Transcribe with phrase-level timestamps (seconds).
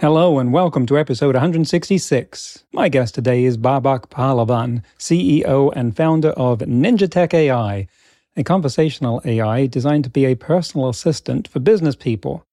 [0.00, 2.64] Hello and welcome to episode 166.
[2.72, 7.88] My guest today is Babak Pahlavan, CEO and founder of NinjaTech AI,
[8.36, 12.44] a conversational AI designed to be a personal assistant for business people.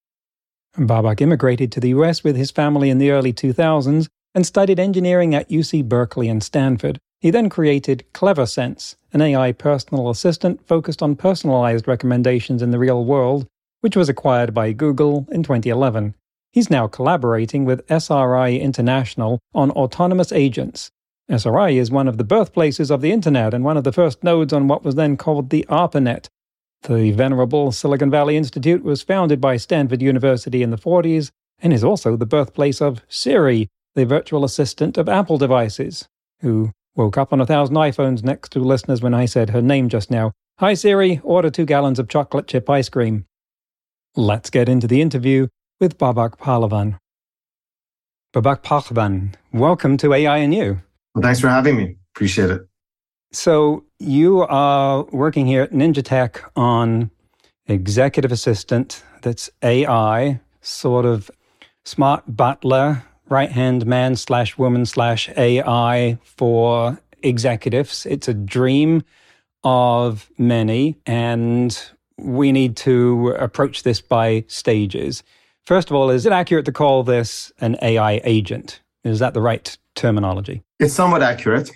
[0.76, 5.36] Babak immigrated to the US with his family in the early 2000s and studied engineering
[5.36, 6.98] at UC Berkeley and Stanford.
[7.20, 13.06] He then created CleverSense, an AI personal assistant focused on personalized recommendations in the real
[13.06, 13.46] world,
[13.82, 16.16] which was acquired by Google in 2011.
[16.56, 20.90] He's now collaborating with SRI International on autonomous agents.
[21.28, 24.54] SRI is one of the birthplaces of the Internet and one of the first nodes
[24.54, 26.30] on what was then called the ARPANET.
[26.84, 31.84] The venerable Silicon Valley Institute was founded by Stanford University in the 40s and is
[31.84, 36.08] also the birthplace of Siri, the virtual assistant of Apple devices,
[36.40, 39.90] who woke up on a thousand iPhones next to listeners when I said her name
[39.90, 40.32] just now.
[40.60, 43.26] Hi Siri, order two gallons of chocolate chip ice cream.
[44.16, 46.98] Let's get into the interview with Babak Pahlavan.
[48.34, 50.82] Babak Pahlavan, welcome to AI and You.
[51.14, 51.98] Well, thanks for having me.
[52.16, 52.62] Appreciate it.
[53.32, 57.12] So, you are working here at NinjaTech on
[57.68, 61.30] executive assistant that's AI, sort of
[61.84, 68.06] smart butler, right hand man slash woman slash AI for executives.
[68.06, 69.04] It's a dream
[69.64, 71.78] of many, and
[72.18, 75.24] we need to approach this by stages.
[75.66, 78.82] First of all, is it accurate to call this an AI agent?
[79.04, 80.62] Is that the right terminology?
[80.80, 81.72] It's somewhat accurate.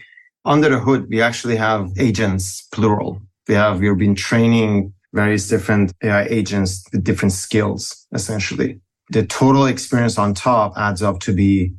[0.46, 3.22] Under the hood, we actually have agents, plural.
[3.48, 8.80] We have, we've been training various different AI agents with different skills, essentially.
[9.10, 11.74] The total experience on top adds up to be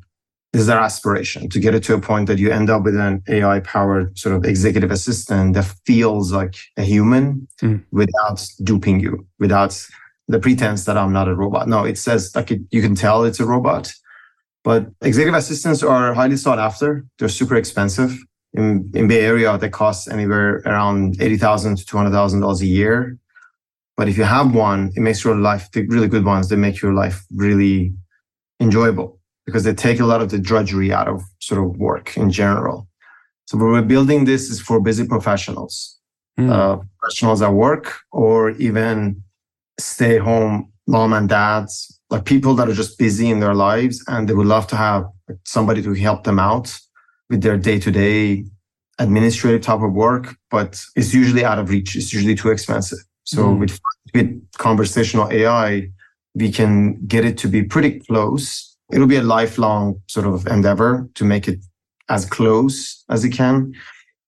[0.52, 2.96] this is our aspiration to get it to a point that you end up with
[2.96, 7.84] an AI powered sort of executive assistant that feels like a human mm.
[7.92, 9.80] without duping you, without
[10.28, 11.68] the pretense that I'm not a robot.
[11.68, 13.92] No, it says like it, you can tell it's a robot.
[14.62, 17.04] But executive assistants are highly sought after.
[17.18, 18.16] They're super expensive.
[18.52, 22.60] In, in Bay Area, they cost anywhere around eighty thousand to two hundred thousand dollars
[22.60, 23.16] a year.
[23.96, 26.48] But if you have one, it makes your life the really good ones.
[26.48, 27.92] They make your life really
[28.58, 32.30] enjoyable because they take a lot of the drudgery out of sort of work in
[32.30, 32.88] general.
[33.46, 35.98] So what we're building this is for busy professionals,
[36.38, 36.50] mm.
[36.50, 39.22] uh, professionals at work, or even
[39.80, 44.28] stay home mom and dads, like people that are just busy in their lives and
[44.28, 45.06] they would love to have
[45.44, 46.76] somebody to help them out
[47.28, 48.44] with their day to day
[48.98, 51.96] administrative type of work, but it's usually out of reach.
[51.96, 52.98] It's usually too expensive.
[53.24, 53.60] So mm.
[53.60, 53.80] with,
[54.14, 55.88] with conversational AI,
[56.34, 58.76] we can get it to be pretty close.
[58.92, 61.60] It'll be a lifelong sort of endeavor to make it
[62.08, 63.72] as close as it can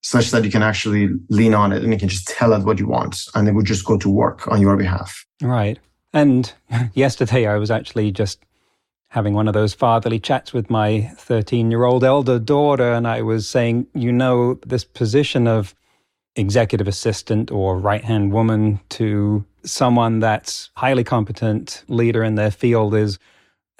[0.04, 2.78] such that you can actually lean on it and you can just tell it what
[2.78, 5.24] you want and it would just go to work on your behalf.
[5.42, 5.78] Right.
[6.12, 6.52] And
[6.94, 8.38] yesterday I was actually just
[9.08, 12.92] having one of those fatherly chats with my 13 year old elder daughter.
[12.92, 15.74] And I was saying, you know, this position of
[16.34, 22.94] executive assistant or right hand woman to someone that's highly competent leader in their field
[22.94, 23.18] is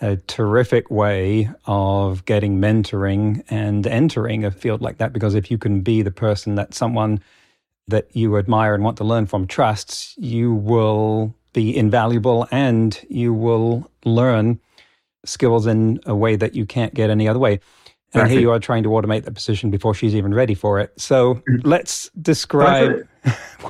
[0.00, 5.56] a terrific way of getting mentoring and entering a field like that because if you
[5.56, 7.22] can be the person that someone
[7.88, 13.32] that you admire and want to learn from trusts, you will be invaluable and you
[13.34, 14.58] will learn
[15.24, 17.60] skills in a way that you can't get any other way.
[18.14, 20.92] And here you are trying to automate the position before she's even ready for it.
[20.98, 21.66] So mm-hmm.
[21.66, 23.08] let's describe.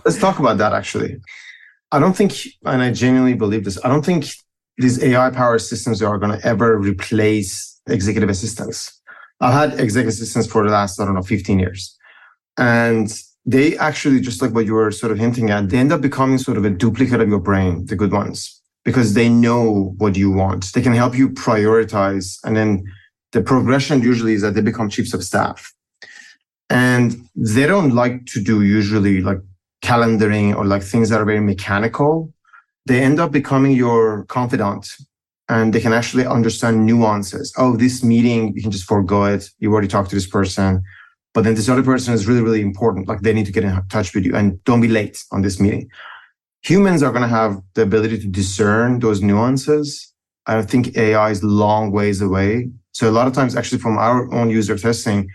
[0.05, 1.21] let's talk about that actually.
[1.93, 2.33] I don't think,
[2.65, 4.27] and I genuinely believe this, I don't think
[4.79, 9.01] these AI powered systems are going to ever replace executive assistants.
[9.41, 11.97] I've had executive assistants for the last, I don't know, 15 years.
[12.57, 13.13] And
[13.45, 16.39] they actually, just like what you were sort of hinting at, they end up becoming
[16.39, 20.31] sort of a duplicate of your brain, the good ones, because they know what you
[20.31, 20.73] want.
[20.73, 22.39] They can help you prioritize.
[22.45, 22.85] And then
[23.33, 25.73] the progression usually is that they become chiefs of staff.
[26.71, 29.41] And they don't like to do usually like
[29.83, 32.33] calendaring or like things that are very mechanical
[32.87, 34.89] they end up becoming your confidant
[35.49, 37.53] and they can actually understand nuances.
[37.57, 39.49] Oh, this meeting, you can just forego it.
[39.59, 40.83] You already talked to this person.
[41.35, 43.09] But then this other person is really, really important.
[43.09, 45.59] Like they need to get in touch with you and don't be late on this
[45.61, 45.91] meeting.
[46.63, 50.13] Humans are going to have the ability to discern those nuances
[50.47, 52.71] I think AI is long ways away.
[52.93, 55.29] So a lot of times, actually, from our own user testing,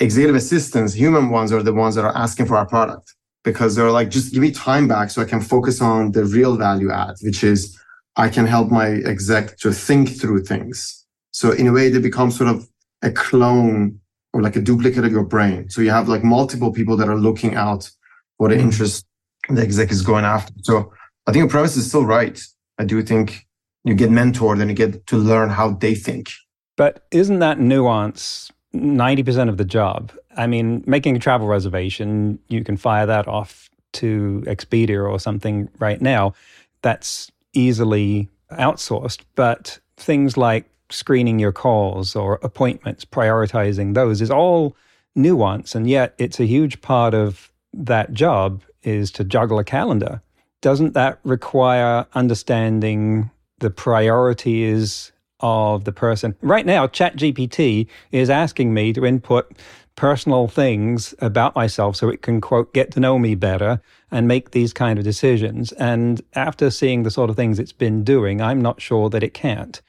[0.00, 3.90] executive assistants, human ones, are the ones that are asking for our product because they're
[3.90, 7.14] like, just give me time back so I can focus on the real value add,
[7.22, 7.78] which is
[8.16, 11.06] I can help my exec to think through things.
[11.30, 12.68] So in a way, they become sort of
[13.02, 14.00] a clone
[14.32, 15.68] or like a duplicate of your brain.
[15.70, 17.90] So you have like multiple people that are looking out
[18.36, 18.64] for the mm-hmm.
[18.64, 19.06] interest
[19.48, 20.52] the exec is going after.
[20.62, 20.92] So
[21.26, 22.40] I think your premise is still right.
[22.78, 23.46] I do think
[23.84, 26.30] you get mentored and you get to learn how they think.
[26.76, 30.12] But isn't that nuance 90% of the job?
[30.36, 35.68] I mean, making a travel reservation, you can fire that off to Expedia or something
[35.78, 36.34] right now.
[36.82, 39.20] That's easily outsourced.
[39.34, 44.76] But things like screening your calls or appointments, prioritizing those is all
[45.14, 45.74] nuance.
[45.74, 50.22] And yet it's a huge part of that job is to juggle a calendar.
[50.60, 56.34] Doesn't that require understanding the priorities of the person?
[56.40, 59.52] Right now, ChatGPT is asking me to input
[59.98, 63.80] personal things about myself so it can quote get to know me better
[64.12, 68.04] and make these kind of decisions and after seeing the sort of things it's been
[68.04, 69.82] doing i'm not sure that it can't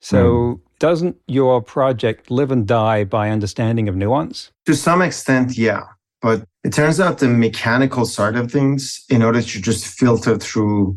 [0.00, 0.60] so mm.
[0.78, 5.82] doesn't your project live and die by understanding of nuance to some extent yeah
[6.22, 10.96] but it turns out the mechanical side of things in order to just filter through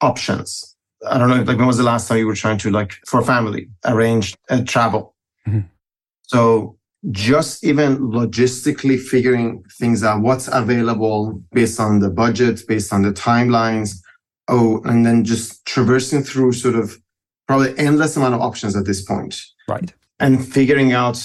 [0.00, 0.76] options
[1.08, 3.22] i don't know like when was the last time you were trying to like for
[3.22, 5.14] family arrange a travel
[5.46, 5.60] mm-hmm.
[6.22, 6.78] so
[7.10, 13.12] just even logistically figuring things out, what's available based on the budget, based on the
[13.12, 13.98] timelines.
[14.48, 16.98] Oh, and then just traversing through sort of
[17.48, 19.40] probably endless amount of options at this point.
[19.68, 19.92] Right.
[20.20, 21.20] And figuring out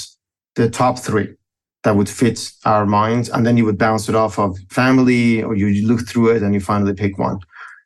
[0.55, 1.35] the top three
[1.83, 3.29] that would fit our minds.
[3.29, 6.53] And then you would bounce it off of family or you look through it and
[6.53, 7.39] you finally pick one.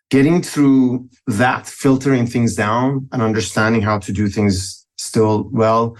[0.09, 5.97] Getting through that, filtering things down and understanding how to do things still well,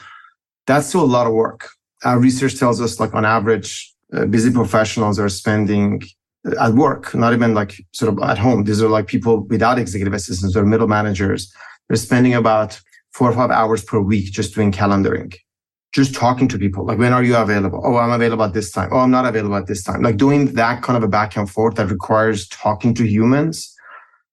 [0.68, 1.70] that's still a lot of work
[2.04, 6.02] our research tells us like on average uh, busy professionals are spending
[6.46, 9.80] uh, at work not even like sort of at home these are like people without
[9.80, 11.52] executive assistants or middle managers
[11.88, 12.80] they're spending about
[13.14, 15.34] four or five hours per week just doing calendaring
[15.94, 18.90] just talking to people like when are you available oh i'm available at this time
[18.92, 21.50] oh i'm not available at this time like doing that kind of a back and
[21.50, 23.74] forth that requires talking to humans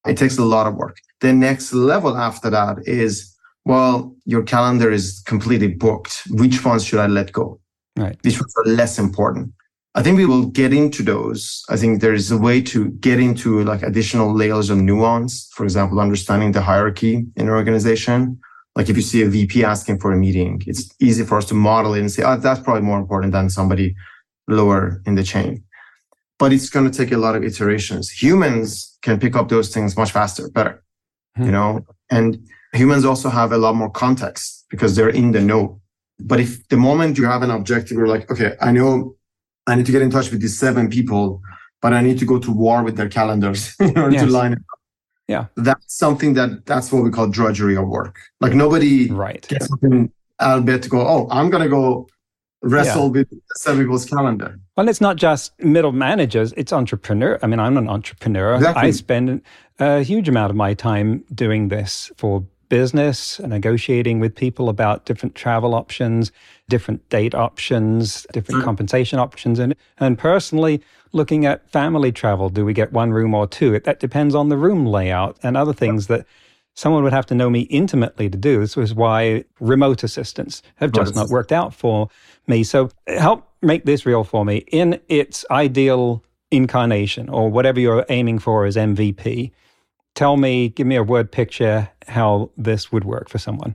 [0.06, 3.34] it takes a lot of work the next level after that is
[3.64, 6.22] well, your calendar is completely booked.
[6.30, 7.60] Which ones should I let go?
[7.96, 8.16] Right.
[8.22, 9.52] Which ones are less important?
[9.96, 11.62] I think we will get into those.
[11.68, 15.48] I think there is a way to get into like additional layers of nuance.
[15.52, 18.40] For example, understanding the hierarchy in an organization.
[18.74, 21.54] Like if you see a VP asking for a meeting, it's easy for us to
[21.54, 23.94] model it and say, oh, that's probably more important than somebody
[24.48, 25.62] lower in the chain.
[26.40, 28.10] But it's going to take a lot of iterations.
[28.10, 30.82] Humans can pick up those things much faster, better,
[31.36, 31.44] hmm.
[31.44, 35.80] you know, and humans also have a lot more context because they're in the know.
[36.18, 39.14] But if the moment you have an objective, you're like, okay, I know
[39.66, 41.40] I need to get in touch with these seven people,
[41.80, 44.24] but I need to go to war with their calendars in order yes.
[44.24, 44.80] to line it up.
[45.26, 45.46] Yeah.
[45.56, 48.18] That's something that that's what we call drudgery of work.
[48.40, 49.46] Like nobody right.
[49.48, 52.06] gets up in Albert to go, oh, I'm gonna go
[52.62, 53.22] wrestle yeah.
[53.22, 54.58] with seven people's calendar.
[54.76, 57.38] Well, it's not just middle managers, it's entrepreneur.
[57.42, 58.56] I mean, I'm an entrepreneur.
[58.56, 58.88] Exactly.
[58.88, 59.42] I spend
[59.78, 65.04] a huge amount of my time doing this for business, and negotiating with people about
[65.04, 66.32] different travel options,
[66.68, 68.64] different date options, different mm.
[68.64, 72.48] compensation options, and, and personally looking at family travel.
[72.48, 73.74] Do we get one room or two?
[73.74, 76.26] It, That depends on the room layout and other things that
[76.74, 78.60] someone would have to know me intimately to do.
[78.60, 82.08] This was why remote assistants have just not worked out for
[82.46, 82.64] me.
[82.64, 84.58] So help make this real for me.
[84.72, 89.50] In its ideal incarnation, or whatever you're aiming for as MVP,
[90.14, 93.74] tell me, give me a word picture how this would work for someone.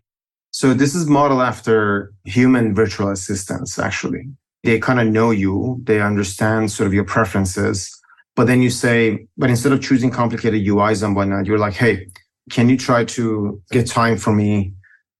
[0.51, 4.25] So this is modeled after human virtual assistants, actually.
[4.63, 7.95] They kind of know you, they understand sort of your preferences.
[8.35, 12.07] But then you say, but instead of choosing complicated UIs and whatnot, you're like, hey,
[12.49, 14.73] can you try to get time for me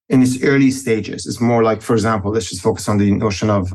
[0.09, 1.27] in its early stages?
[1.27, 3.73] It's more like, for example, let's just focus on the notion of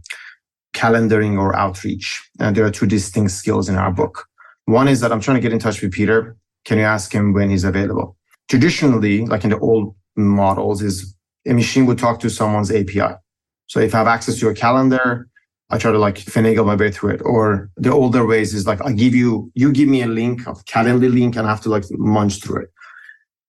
[0.75, 2.23] calendaring or outreach.
[2.41, 4.27] And there are two distinct skills in our book.
[4.65, 7.33] One is that I'm trying to get in touch with Peter can you ask him
[7.33, 8.17] when he's available?
[8.49, 11.15] Traditionally, like in the old models, is
[11.47, 13.15] a machine would talk to someone's API.
[13.67, 15.29] So if I have access to your calendar,
[15.71, 17.23] I try to like finagle my way through it.
[17.25, 20.55] Or the older ways is like I give you, you give me a link, a
[20.67, 22.71] calendar link, and I have to like munch through it.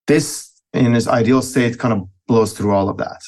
[0.07, 3.21] This in its ideal state kind of blows through all of that.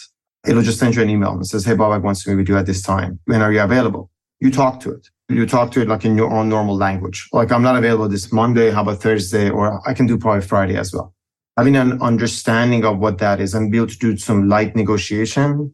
[0.47, 2.49] It'll just send you an email and says, Hey, Bob, I want to meet with
[2.49, 3.19] you at this time.
[3.25, 4.09] When are you available?
[4.39, 7.27] You talk to it you talk to it like in your own normal language.
[7.33, 8.71] Like I'm not available this Monday.
[8.71, 9.49] How about Thursday?
[9.49, 11.13] Or I can do probably Friday as well.
[11.57, 15.73] having an understanding of what that is and be able to do some light negotiation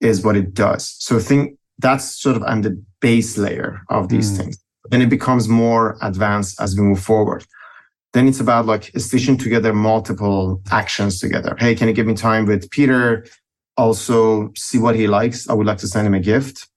[0.00, 0.94] is what it does.
[0.98, 4.36] So think that's sort of on the base layer of these mm.
[4.36, 4.58] things.
[4.90, 7.46] Then it becomes more advanced as we move forward.
[8.12, 11.56] Then it's about like stitching together multiple actions together.
[11.58, 13.26] Hey, can you give me time with Peter?
[13.76, 15.48] Also see what he likes.
[15.48, 16.68] I would like to send him a gift.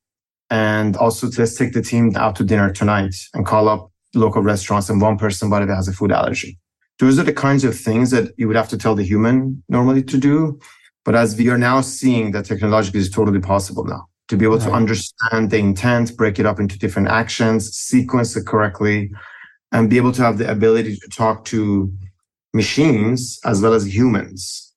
[0.49, 4.89] And also let's take the team out to dinner tonight and call up local restaurants
[4.89, 6.57] and one person, by the way, has a food allergy.
[6.99, 10.03] Those are the kinds of things that you would have to tell the human normally
[10.03, 10.59] to do.
[11.05, 14.57] But as we are now seeing that technologically is totally possible now to be able
[14.57, 14.67] right.
[14.67, 19.11] to understand the intent, break it up into different actions, sequence it correctly,
[19.71, 21.91] and be able to have the ability to talk to
[22.53, 24.73] machines as well as humans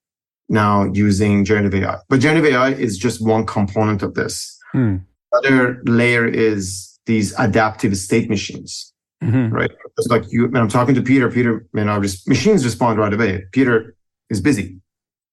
[0.49, 1.97] now using generative AI.
[2.09, 4.59] But generative AI is just one component of this.
[4.73, 4.97] Hmm.
[5.33, 9.55] Other layer is these adaptive state machines, mm-hmm.
[9.55, 9.71] right?
[9.97, 13.13] It's like you, when I'm talking to Peter, Peter, you know, just machines respond right
[13.13, 13.45] away.
[13.53, 13.95] Peter
[14.29, 14.81] is busy.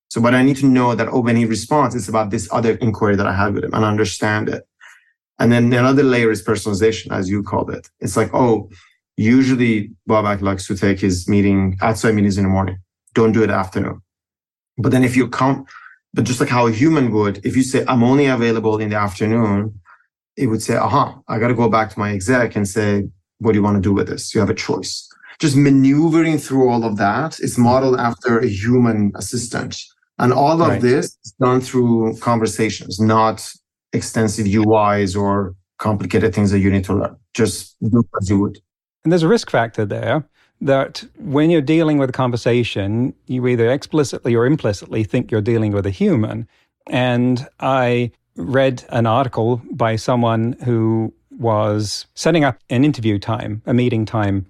[0.10, 2.76] So, but I need to know that, oh, when he responds, it's about this other
[2.76, 4.64] inquiry that I had with him and understand it.
[5.40, 7.90] And then another layer is personalization, as you called it.
[8.00, 8.70] It's like, oh,
[9.18, 12.78] usually Babak likes to take his meeting, at outside meetings in the morning.
[13.14, 14.02] Don't do it afternoon.
[14.78, 15.66] But then if you come,
[16.14, 18.96] but just like how a human would, if you say, I'm only available in the
[18.96, 19.80] afternoon,
[20.38, 23.04] it would say, aha, I got to go back to my exec and say,
[23.40, 24.34] what do you want to do with this?
[24.34, 25.08] You have a choice.
[25.40, 29.80] Just maneuvering through all of that is modeled after a human assistant.
[30.20, 30.82] And all of right.
[30.82, 33.48] this is done through conversations, not
[33.94, 37.16] extensive UIs or complicated things that you need to learn.
[37.34, 38.58] Just do as you would.
[39.04, 40.28] And there's a risk factor there
[40.60, 45.72] that when you're dealing with a conversation, you either explicitly or implicitly think you're dealing
[45.72, 46.48] with a human.
[46.90, 53.74] And I read an article by someone who was setting up an interview time, a
[53.74, 54.46] meeting time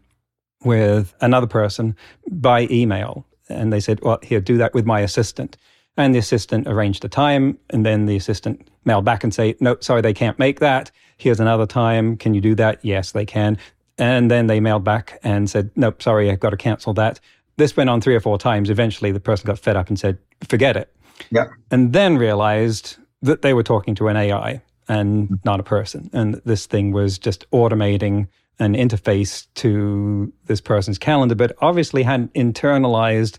[0.63, 1.95] with another person
[2.29, 3.25] by email.
[3.49, 5.57] And they said, well, here, do that with my assistant.
[5.95, 7.57] And the assistant arranged a time.
[7.69, 10.91] And then the assistant mailed back and say, no, sorry, they can't make that.
[11.17, 12.17] Here's another time.
[12.17, 12.79] Can you do that?
[12.83, 13.57] Yes, they can.
[13.97, 17.19] And then they mailed back and said, nope, sorry, I've got to cancel that.
[17.55, 18.69] This went on three or four times.
[18.69, 20.93] Eventually, the person got fed up and said, forget it.
[21.31, 21.45] Yeah.
[21.71, 25.35] And then realized that they were talking to an AI and mm-hmm.
[25.43, 26.09] not a person.
[26.13, 28.27] And this thing was just automating
[28.59, 33.37] an interface to this person's calendar, but obviously hadn't internalized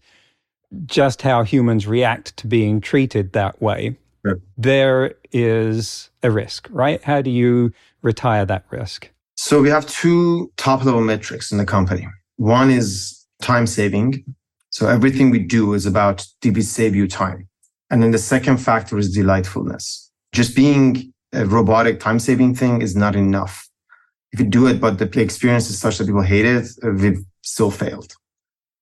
[0.86, 3.96] just how humans react to being treated that way.
[4.56, 7.02] There is a risk, right?
[7.02, 9.10] How do you retire that risk?
[9.36, 12.06] So we have two top level metrics in the company.
[12.36, 14.24] One is time saving.
[14.70, 17.48] So everything we do is about did we save you time?
[17.90, 20.10] And then the second factor is delightfulness.
[20.32, 23.68] Just being a robotic time saving thing is not enough
[24.32, 27.24] if you do it, but the experience is such that people hate it, uh, we've
[27.42, 28.12] still failed.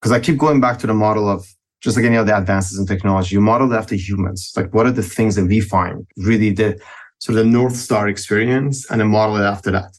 [0.00, 1.46] Because I keep going back to the model of
[1.80, 4.52] just like any other advances in technology, you model after humans.
[4.56, 6.80] Like, what are the things that we find really the
[7.18, 9.96] sort of the North Star experience and then model it after that.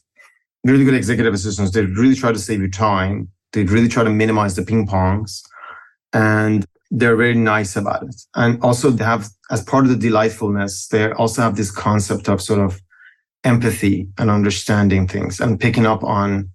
[0.64, 3.28] Really good executive assistants, they really try to save you time.
[3.52, 5.42] They really try to minimize the ping pongs
[6.12, 8.14] and they're very nice about it.
[8.34, 12.40] And also they have, as part of the delightfulness, they also have this concept of
[12.40, 12.80] sort of
[13.44, 16.50] empathy and understanding things and picking up on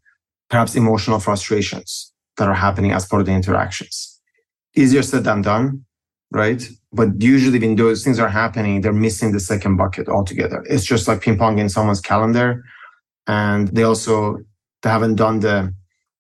[0.50, 4.20] perhaps emotional frustrations that are happening as part of the interactions.
[4.75, 5.86] Easier said than done,
[6.32, 6.68] right?
[6.92, 10.63] But usually when those things are happening, they're missing the second bucket altogether.
[10.68, 12.63] It's just like ping pong in someone's calendar.
[13.28, 14.40] And they also
[14.82, 15.74] they haven't done the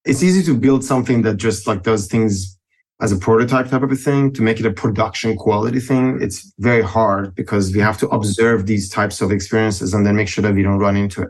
[0.05, 2.52] it's easy to build something that just like does things
[3.03, 6.53] as a prototype type of a thing to make it a production quality thing it's
[6.59, 10.41] very hard because we have to observe these types of experiences and then make sure
[10.41, 11.29] that we don't run into it.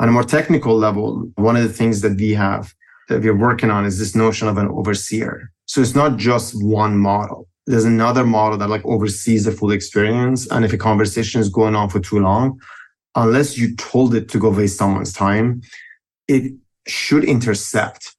[0.00, 2.74] On a more technical level one of the things that we have
[3.08, 5.52] that we're working on is this notion of an overseer.
[5.66, 7.46] So it's not just one model.
[7.68, 11.76] There's another model that like oversees the full experience and if a conversation is going
[11.76, 12.60] on for too long
[13.14, 15.62] unless you told it to go waste someone's time
[16.26, 16.52] it
[16.88, 18.16] should intercept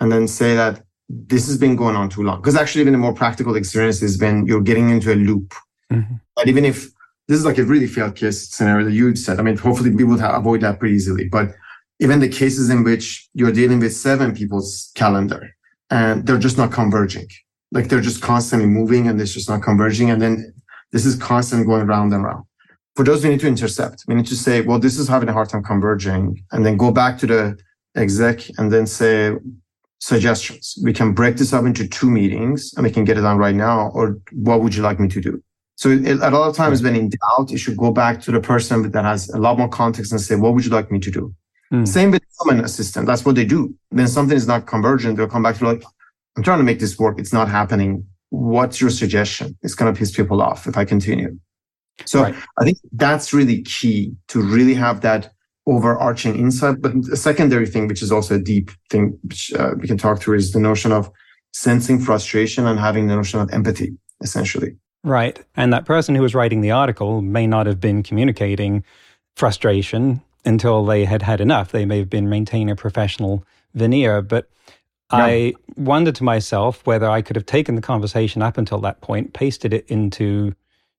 [0.00, 2.40] and then say that this has been going on too long.
[2.40, 5.54] Because actually, even a more practical experience is when you're getting into a loop.
[5.92, 6.14] Mm-hmm.
[6.36, 6.88] But even if
[7.28, 10.04] this is like a really failed case scenario that you said, I mean, hopefully we
[10.04, 11.28] would avoid that pretty easily.
[11.28, 11.54] But
[12.00, 15.54] even the cases in which you're dealing with seven people's calendar
[15.90, 17.28] and they're just not converging,
[17.70, 20.10] like they're just constantly moving and it's just not converging.
[20.10, 20.54] And then
[20.92, 22.44] this is constantly going round and round.
[22.96, 24.04] For those, we need to intercept.
[24.06, 26.92] We need to say, well, this is having a hard time converging and then go
[26.92, 27.58] back to the
[27.96, 29.32] exec and then say,
[30.04, 30.78] suggestions.
[30.82, 33.54] We can break this up into two meetings and we can get it done right
[33.54, 33.90] now.
[33.94, 35.42] Or what would you like me to do?
[35.76, 38.40] So it, a lot of times when in doubt, you should go back to the
[38.40, 41.10] person that has a lot more context and say, what would you like me to
[41.10, 41.34] do?
[41.72, 41.88] Mm.
[41.88, 43.06] Same with human assistant.
[43.06, 43.74] That's what they do.
[43.88, 45.82] When something is not convergent, they'll come back to like,
[46.36, 47.18] I'm trying to make this work.
[47.18, 48.06] It's not happening.
[48.28, 49.56] What's your suggestion?
[49.62, 51.38] It's going to piss people off if I continue.
[52.04, 52.34] So right.
[52.58, 55.32] I think that's really key to really have that
[55.66, 56.80] overarching insight.
[56.80, 60.20] But a secondary thing, which is also a deep thing, which uh, we can talk
[60.20, 61.10] through, is the notion of
[61.52, 64.76] sensing frustration and having the notion of empathy, essentially.
[65.02, 65.38] Right.
[65.56, 68.84] And that person who was writing the article may not have been communicating
[69.36, 71.72] frustration until they had had enough.
[71.72, 73.44] They may have been maintaining a professional
[73.74, 74.22] veneer.
[74.22, 74.48] But.
[75.10, 79.32] I wondered to myself whether I could have taken the conversation up until that point,
[79.32, 80.54] pasted it into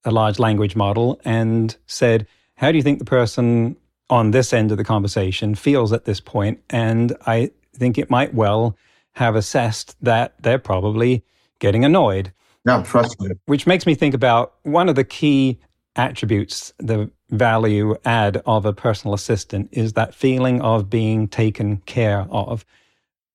[0.05, 3.75] a large language model, and said, How do you think the person
[4.09, 6.59] on this end of the conversation feels at this point?
[6.69, 8.77] And I think it might well
[9.13, 11.23] have assessed that they're probably
[11.59, 12.31] getting annoyed.
[12.65, 13.39] Yeah, frustrated.
[13.45, 15.59] Which makes me think about one of the key
[15.95, 22.27] attributes, the value add of a personal assistant is that feeling of being taken care
[22.29, 22.65] of.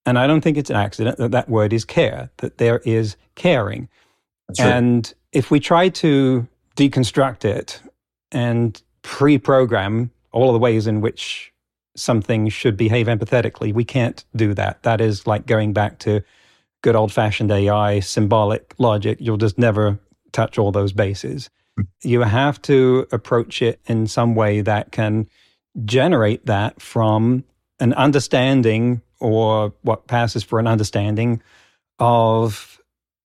[0.07, 3.17] And I don't think it's an accident that that word is care, that there is
[3.35, 3.89] caring.
[4.59, 6.47] And if we try to
[6.77, 7.81] deconstruct it
[8.33, 11.53] and pre program all of the ways in which
[11.97, 14.83] something should behave empathetically, we can't do that.
[14.83, 16.23] That is like going back to
[16.83, 19.19] good old fashioned AI, symbolic logic.
[19.21, 19.99] You'll just never
[20.33, 21.51] touch all those bases.
[21.77, 21.83] Hmm.
[22.03, 25.29] You have to approach it in some way that can
[25.85, 27.45] generate that from
[27.79, 31.43] an understanding or what passes for an understanding
[31.99, 32.81] of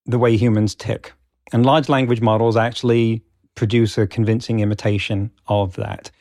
[0.06, 1.14] the way humans tick.
[1.54, 3.24] And large language models actually
[3.56, 6.12] produce a convincing imitation of that.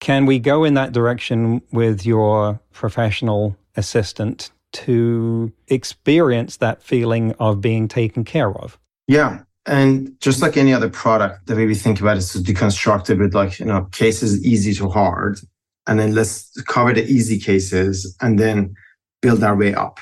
[0.00, 7.60] Can we go in that direction with your professional assistant to experience that feeling of
[7.60, 8.78] being taken care of?
[9.06, 9.42] Yeah.
[9.66, 13.10] And just like any other product, the way we think about it is to deconstruct
[13.10, 15.40] it with like, you know, cases easy to hard.
[15.86, 18.74] And then let's cover the easy cases and then
[19.20, 20.00] build our way up.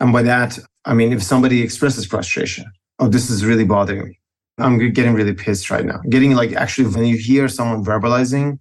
[0.00, 4.18] And by that, I mean, if somebody expresses frustration, oh, this is really bothering me.
[4.58, 6.00] I'm getting really pissed right now.
[6.08, 8.58] Getting like actually when you hear someone verbalizing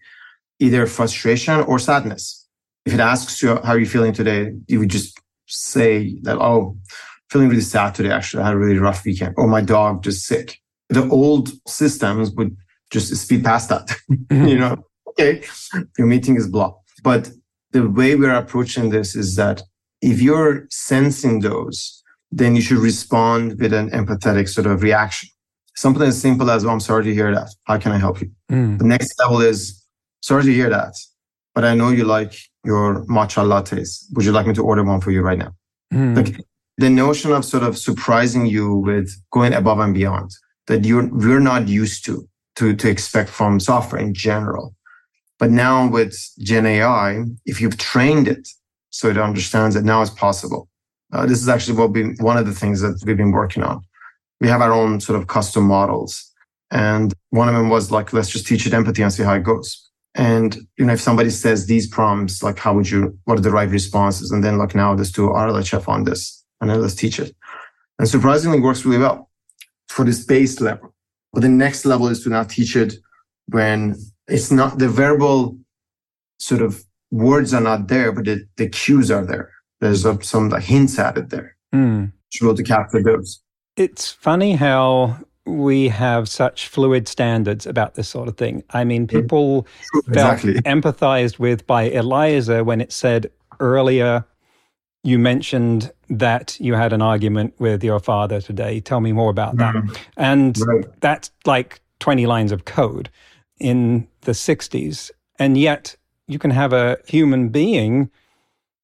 [0.60, 2.48] either frustration or sadness,
[2.86, 6.78] if it asks you how are you feeling today, you would just say that, oh,
[7.30, 8.12] feeling really sad today.
[8.12, 9.36] Actually, I had a really rough weekend.
[9.38, 10.58] Or my dog just sick.
[10.90, 12.56] The old systems would
[12.90, 13.96] just speed past that.
[14.10, 14.48] Mm-hmm.
[14.48, 15.44] you know, okay,
[15.98, 16.90] your meeting is blocked.
[17.04, 17.30] But
[17.72, 19.62] the way we're approaching this is that
[20.02, 25.30] if you're sensing those, then you should respond with an empathetic sort of reaction.
[25.76, 27.50] Something as simple as, oh, I'm sorry to hear that.
[27.66, 28.32] How can I help you?
[28.52, 28.80] Mm.
[28.80, 29.82] The next level is,
[30.22, 30.94] sorry to hear that,
[31.54, 34.06] but I know you like your matcha lattes.
[34.14, 35.54] Would you like me to order one for you right now?
[35.94, 36.16] Mm.
[36.16, 36.46] Like
[36.78, 40.32] the notion of sort of surprising you with going above and beyond
[40.68, 42.28] that you're we're not used to
[42.58, 44.76] to to expect from software in general.
[45.40, 48.48] But now with Gen AI, if you've trained it
[48.90, 50.68] so it understands that now it's possible.
[51.14, 53.82] Uh, this is actually what we one of the things that we've been working on.
[54.42, 56.32] We have our own sort of custom models,
[56.72, 59.44] and one of them was like, let's just teach it empathy and see how it
[59.44, 59.87] goes.
[60.18, 63.18] And you know, if somebody says these prompts, like, how would you?
[63.26, 64.32] What are the right responses?
[64.32, 67.36] And then like now, let's do RLHF on this and then let's teach it.
[68.00, 69.30] And surprisingly, works really well
[69.88, 70.94] for this base level.
[71.34, 72.96] But the next level is to now teach it
[73.48, 73.96] when
[74.28, 75.58] it's not the verbal
[76.40, 79.52] sort of words are not there, but the, the cues are there.
[79.80, 81.56] There's some like hints at it there.
[81.74, 82.12] Mm.
[82.34, 83.42] To be able to capture those.
[83.76, 88.64] It's funny how we have such fluid standards about this sort of thing.
[88.72, 89.18] I mean, hmm.
[89.18, 89.68] people
[90.08, 90.54] exactly.
[90.54, 94.26] felt empathized with by Eliza when it said earlier
[95.04, 98.82] you mentioned that you had an argument with your father today.
[98.82, 99.74] Tell me more about that.
[99.74, 99.98] Mm.
[100.18, 100.86] And right.
[101.00, 103.10] that's like 20 lines of code
[103.58, 105.12] in the 60s.
[105.40, 105.96] And yet
[106.28, 108.10] you can have a human being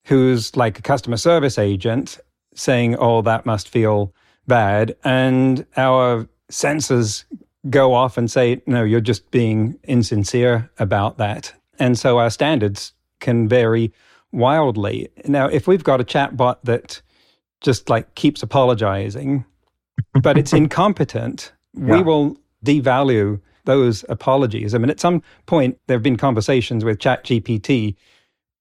[0.06, 2.20] who's like a customer service agent
[2.56, 4.14] saying, oh, that must feel
[4.48, 4.96] bad.
[5.04, 7.26] And our senses
[7.70, 11.54] go off and say, no, you're just being insincere about that.
[11.80, 13.92] And so our standards can vary
[14.32, 15.10] wildly.
[15.26, 17.02] Now, if we've got a chatbot that
[17.62, 19.46] just like keeps apologizing,
[20.22, 21.98] but it's incompetent, yeah.
[21.98, 24.76] we will devalue those apologies.
[24.76, 27.96] I mean, at some point, there have been conversations with ChatGPT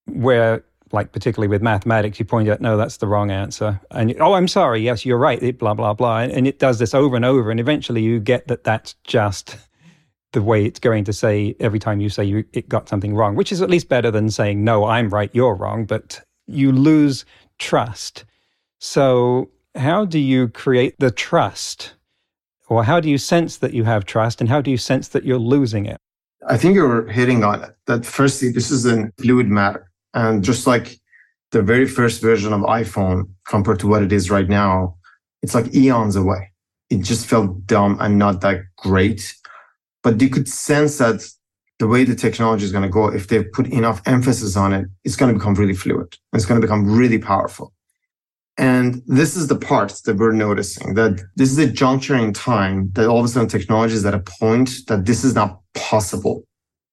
[0.07, 3.81] where, like, particularly with mathematics, you point out, no, that's the wrong answer.
[3.91, 6.19] And, oh, I'm sorry, yes, you're right, it, blah, blah, blah.
[6.19, 7.51] And it does this over and over.
[7.51, 9.57] And eventually you get that that's just
[10.33, 13.37] the way it's going to say every time you say you it got something wrong,
[13.37, 15.85] which is at least better than saying no, I'm right, you're wrong.
[15.85, 17.25] But you lose
[17.59, 18.25] trust.
[18.79, 21.95] So how do you create the trust,
[22.69, 25.25] or how do you sense that you have trust, and how do you sense that
[25.25, 25.99] you're losing it?
[26.49, 27.77] I think you're hitting on it.
[27.87, 30.99] That firstly, this is a fluid matter, and just like
[31.51, 34.97] the very first version of iPhone compared to what it is right now,
[35.43, 36.51] it's like eons away.
[36.91, 39.35] It just felt dumb and not that great.
[40.03, 41.23] But you could sense that
[41.79, 44.87] the way the technology is going to go, if they put enough emphasis on it,
[45.05, 46.17] it's going to become really fluid.
[46.33, 47.73] It's going to become really powerful.
[48.59, 52.91] And this is the part that we're noticing that this is a juncture in time
[52.93, 56.45] that all of a sudden technology is at a point that this is not possible.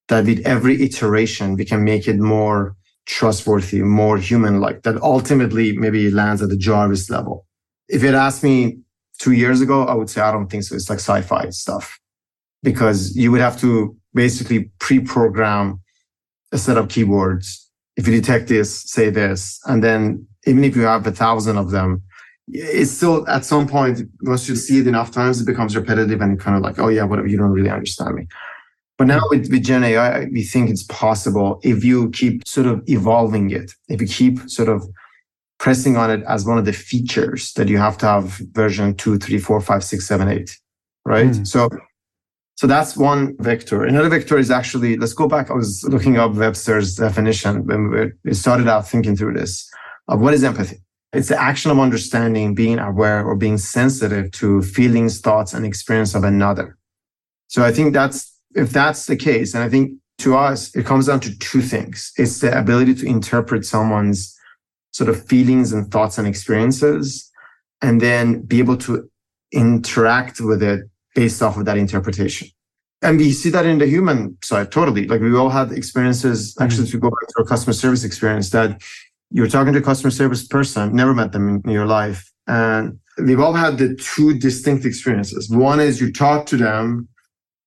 [0.08, 2.74] That with every iteration, we can make it more
[3.06, 7.46] trustworthy, more human like, that ultimately maybe lands at the Jarvis level.
[7.88, 8.78] If you'd asked me
[9.18, 10.74] two years ago, I would say, I don't think so.
[10.74, 11.98] It's like sci fi stuff
[12.62, 15.80] because you would have to basically pre program
[16.52, 17.66] a set of keywords.
[17.96, 19.60] If you detect this, say this.
[19.66, 22.02] And then even if you have a thousand of them,
[22.48, 26.40] it's still at some point, once you see it enough times, it becomes repetitive and
[26.40, 28.26] kind of like, oh yeah, whatever, you don't really understand me.
[29.00, 32.82] But now with, with Gen AI, we think it's possible if you keep sort of
[32.86, 34.86] evolving it, if you keep sort of
[35.58, 39.16] pressing on it as one of the features that you have to have version two,
[39.16, 40.54] three, four, five, six, seven, eight,
[41.06, 41.28] right?
[41.28, 41.46] Mm.
[41.46, 41.70] So,
[42.56, 43.84] so that's one vector.
[43.84, 45.50] Another vector is actually, let's go back.
[45.50, 49.66] I was looking up Webster's definition when we started out thinking through this
[50.08, 50.76] of what is empathy.
[51.14, 56.14] It's the action of understanding, being aware, or being sensitive to feelings, thoughts, and experience
[56.14, 56.76] of another.
[57.48, 61.06] So I think that's if that's the case, and I think to us, it comes
[61.06, 62.12] down to two things.
[62.16, 64.36] It's the ability to interpret someone's
[64.92, 67.30] sort of feelings and thoughts and experiences,
[67.80, 69.08] and then be able to
[69.52, 70.80] interact with it
[71.14, 72.48] based off of that interpretation.
[73.02, 75.06] And we see that in the human side totally.
[75.06, 76.64] Like we all had experiences, mm-hmm.
[76.64, 78.82] actually, to go back to our customer service experience, that
[79.30, 82.30] you're talking to a customer service person, never met them in your life.
[82.46, 85.48] And we've all had the two distinct experiences.
[85.48, 87.08] One is you talk to them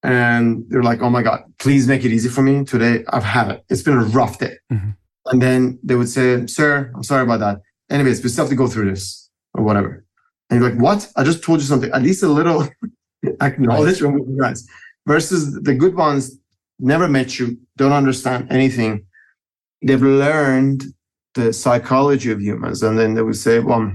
[0.04, 3.04] and they're like, "Oh my god, please make it easy for me today.
[3.10, 3.66] I've had it.
[3.70, 4.90] It's been a rough day." Mm-hmm.
[5.28, 7.62] And then they would say, "Sir, I'm sorry about that.
[7.90, 10.06] Anyways, we still have to go through this or whatever."
[10.50, 11.10] And you're like, "What?
[11.16, 11.92] I just told you something.
[11.92, 12.68] At least a little
[13.42, 14.68] acknowledge from you guys."
[15.06, 16.38] Versus the good ones
[16.80, 19.06] never met you, don't understand anything.
[19.82, 20.86] They've learned
[21.34, 23.94] the psychology of humans, and then they would say, "Well,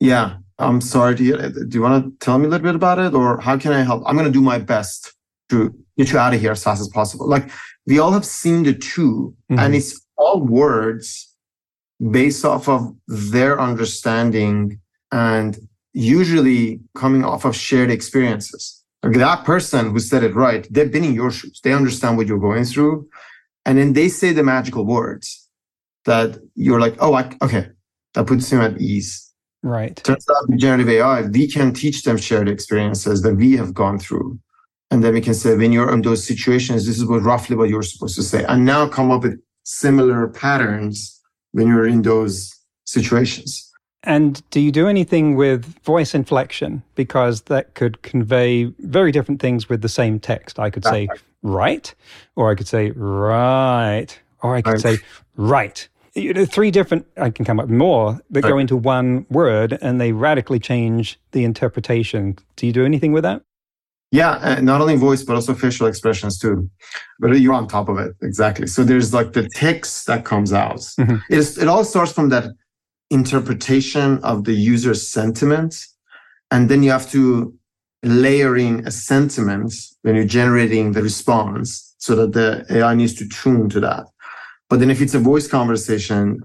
[0.00, 1.14] yeah, I'm sorry.
[1.14, 3.58] Do you, do you want to tell me a little bit about it, or how
[3.58, 4.02] can I help?
[4.06, 5.12] I'm going to do my best
[5.50, 7.28] to get you out of here as fast as possible.
[7.28, 7.50] Like
[7.86, 9.58] we all have seen the 2 mm-hmm.
[9.58, 11.28] and it's all words
[12.10, 15.58] based off of their understanding and
[15.92, 18.82] usually coming off of shared experiences.
[19.02, 21.60] Like that person who said it right, they've been in your shoes.
[21.62, 23.08] They understand what you're going through.
[23.64, 25.48] And then they say the magical words
[26.04, 27.68] that you're like, oh, I, okay,
[28.14, 29.31] that puts him at ease.
[29.62, 29.96] Right.
[30.02, 33.98] Turns out with generative AI, we can teach them shared experiences that we have gone
[33.98, 34.38] through.
[34.90, 37.70] And then we can say, when you're in those situations, this is what roughly what
[37.70, 38.44] you're supposed to say.
[38.44, 41.20] And now come up with similar patterns
[41.52, 42.52] when you're in those
[42.84, 43.70] situations.
[44.02, 46.82] And do you do anything with voice inflection?
[46.96, 50.58] Because that could convey very different things with the same text.
[50.58, 51.08] I could say
[51.42, 51.94] right,
[52.34, 54.08] or I could say right,
[54.42, 54.98] or I could say
[55.36, 59.78] right you know, three different, I can come up more that go into one word
[59.80, 62.36] and they radically change the interpretation.
[62.56, 63.42] Do you do anything with that?
[64.10, 66.68] Yeah, uh, not only voice, but also facial expressions too.
[67.18, 68.14] But you're on top of it.
[68.20, 68.66] Exactly.
[68.66, 70.80] So there's like the text that comes out.
[71.00, 71.16] Mm-hmm.
[71.30, 72.52] It's, it all starts from that
[73.10, 75.76] interpretation of the user's sentiment.
[76.50, 77.54] And then you have to
[78.02, 79.72] layer in a sentiment
[80.02, 84.04] when you're generating the response so that the AI needs to tune to that.
[84.72, 86.42] But then if it's a voice conversation,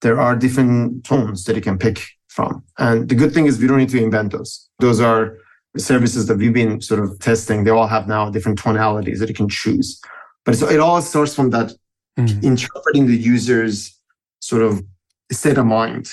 [0.00, 2.64] there are different tones that you can pick from.
[2.76, 4.68] And the good thing is we don't need to invent those.
[4.80, 5.38] Those are
[5.76, 7.62] services that we've been sort of testing.
[7.62, 10.00] They all have now different tonalities that you can choose.
[10.44, 11.70] But so it all starts from that
[12.18, 12.44] mm-hmm.
[12.44, 13.96] interpreting the user's
[14.40, 14.82] sort of
[15.30, 16.10] state of mind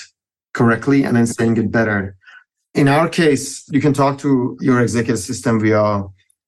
[0.54, 2.14] correctly and then saying it better.
[2.74, 6.04] In our case, you can talk to your executive system via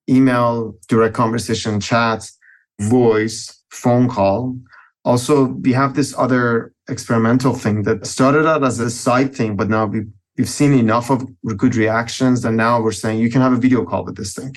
[0.08, 2.30] email, direct conversation, chat,
[2.78, 4.56] voice, phone call.
[5.04, 9.68] Also, we have this other experimental thing that started out as a side thing, but
[9.68, 10.02] now we,
[10.36, 12.44] we've seen enough of good reactions.
[12.44, 14.56] And now we're saying you can have a video call with this thing.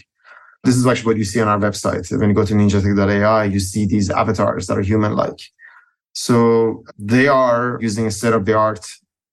[0.63, 2.12] This is actually what you see on our website.
[2.17, 5.41] When you go to ninjatech.ai, you see these avatars that are human like.
[6.13, 8.86] So they are using a state of the art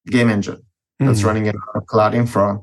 [0.06, 0.62] game engine
[0.98, 1.26] that's mm-hmm.
[1.26, 1.54] running in
[1.86, 2.58] cloud infra.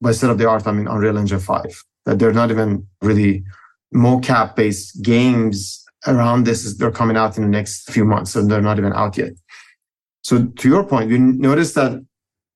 [0.00, 1.84] By state of the art, I mean Unreal Engine 5.
[2.06, 3.44] That they're not even really
[3.94, 8.50] mocap based games around this is they're coming out in the next few months and
[8.50, 9.32] they're not even out yet.
[10.22, 12.04] So to your point, you notice that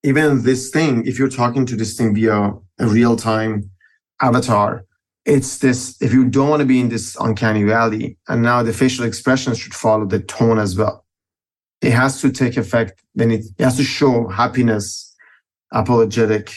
[0.03, 3.69] even this thing, if you're talking to this thing via a real time
[4.21, 4.85] avatar,
[5.25, 8.73] it's this, if you don't want to be in this uncanny valley, and now the
[8.73, 11.05] facial expressions should follow the tone as well.
[11.81, 15.15] It has to take effect, then it, it has to show happiness
[15.71, 16.51] apologetic,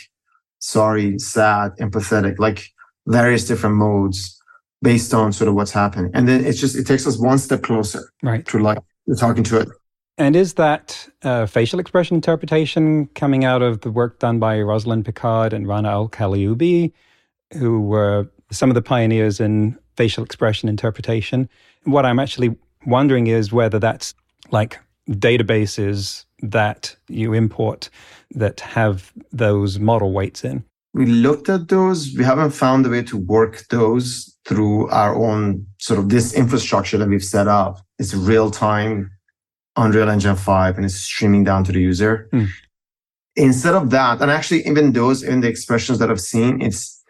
[0.59, 2.65] sorry, sad, empathetic, like
[3.07, 4.42] various different modes
[4.83, 6.11] based on sort of what's happening.
[6.14, 8.45] And then it's just, it takes us one step closer right.
[8.47, 8.79] to like
[9.18, 9.68] talking to it.
[10.18, 15.05] And is that uh, facial expression interpretation coming out of the work done by Rosalind
[15.05, 16.92] Picard and Rana el Kaliouby,
[17.55, 21.49] who were some of the pioneers in facial expression interpretation?
[21.85, 24.14] What I'm actually wondering is whether that's
[24.51, 27.88] like databases that you import
[28.33, 30.64] that have those model weights in.
[30.95, 32.15] We looked at those.
[32.17, 36.99] We haven't found a way to work those through our own sort of this infrastructure
[36.99, 37.81] that we've set up.
[37.99, 39.11] It's real time
[39.77, 42.29] Unreal Engine 5 and it's streaming down to the user.
[42.33, 42.49] Mm.
[43.37, 47.03] Instead of that, and actually even those in the expressions that I've seen, it's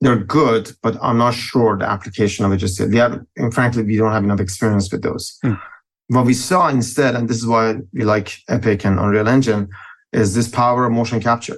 [0.00, 2.92] they're good, but I'm not sure the application of it just yet.
[2.92, 5.38] Have, and frankly, we don't have enough experience with those.
[5.44, 5.60] Mm.
[6.08, 9.68] What we saw instead, and this is why we like Epic and Unreal Engine,
[10.12, 11.56] is this power of motion capture.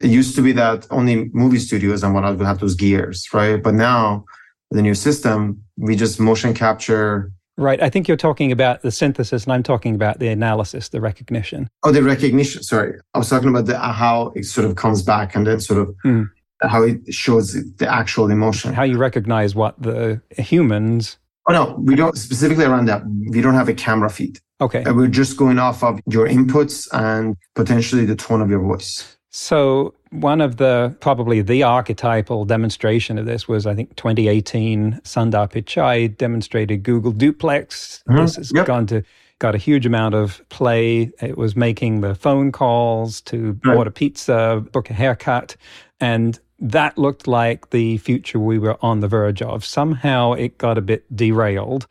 [0.00, 3.62] It used to be that only movie studios and whatnot would have those gears, right?
[3.62, 4.24] But now,
[4.70, 7.82] the new system, we just motion capture Right.
[7.82, 11.68] I think you're talking about the synthesis, and I'm talking about the analysis, the recognition.
[11.82, 12.62] Oh, the recognition.
[12.62, 15.80] Sorry, I was talking about the, how it sort of comes back, and then sort
[15.80, 16.26] of mm.
[16.62, 18.72] how it shows the actual emotion.
[18.72, 21.18] How you recognize what the humans.
[21.48, 23.02] Oh no, we don't specifically around that.
[23.28, 24.40] We don't have a camera feed.
[24.62, 24.82] Okay.
[24.82, 29.18] And we're just going off of your inputs and potentially the tone of your voice.
[29.30, 35.50] So one of the probably the archetypal demonstration of this was I think 2018 Sundar
[35.50, 38.02] Pichai demonstrated Google Duplex.
[38.08, 38.20] Mm-hmm.
[38.20, 38.66] This has yep.
[38.66, 39.02] gone to
[39.38, 41.10] got a huge amount of play.
[41.22, 43.76] It was making the phone calls to right.
[43.76, 45.56] order pizza, book a haircut,
[46.00, 49.64] and that looked like the future we were on the verge of.
[49.64, 51.86] Somehow it got a bit derailed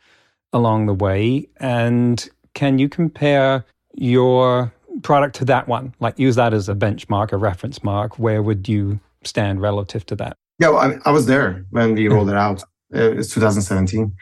[0.52, 1.48] along the way.
[1.56, 5.94] And can you compare your product to that one?
[6.00, 8.18] Like use that as a benchmark, a reference mark.
[8.18, 10.36] Where would you stand relative to that?
[10.58, 12.14] Yeah, well, I, I, was there when we mm-hmm.
[12.14, 12.62] rolled it out.
[12.90, 14.12] It's 2017.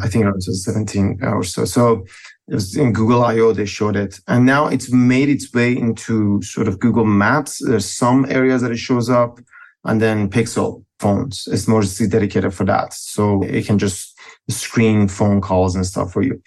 [0.00, 1.64] I think it was 17 or so.
[1.64, 2.04] So
[2.48, 3.52] it was in Google I/O.
[3.52, 7.62] They showed it, and now it's made its way into sort of Google Maps.
[7.64, 9.38] There's some areas that it shows up,
[9.84, 11.48] and then Pixel phones.
[11.50, 16.22] It's mostly dedicated for that, so it can just screen phone calls and stuff for
[16.22, 16.42] you.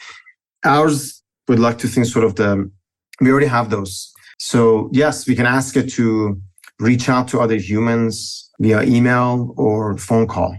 [0.64, 2.70] Ours would like to think sort of the
[3.20, 4.12] we already have those.
[4.38, 6.40] So yes, we can ask it to
[6.80, 10.56] reach out to other humans via email or phone call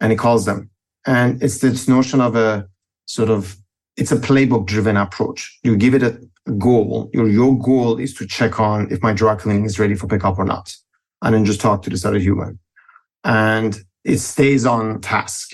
[0.00, 0.70] and it calls them.
[1.06, 2.66] And it's this notion of a
[3.06, 3.56] sort of,
[3.96, 5.58] it's a playbook driven approach.
[5.62, 6.18] You give it a
[6.52, 7.10] goal.
[7.12, 10.38] Your, your goal is to check on if my dry cleaning is ready for pickup
[10.38, 10.74] or not.
[11.22, 12.58] And then just talk to this other human.
[13.24, 15.52] And it stays on task.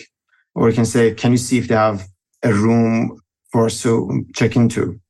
[0.55, 2.07] Or you can say, can you see if they have
[2.43, 3.21] a room
[3.53, 5.01] for us to check into?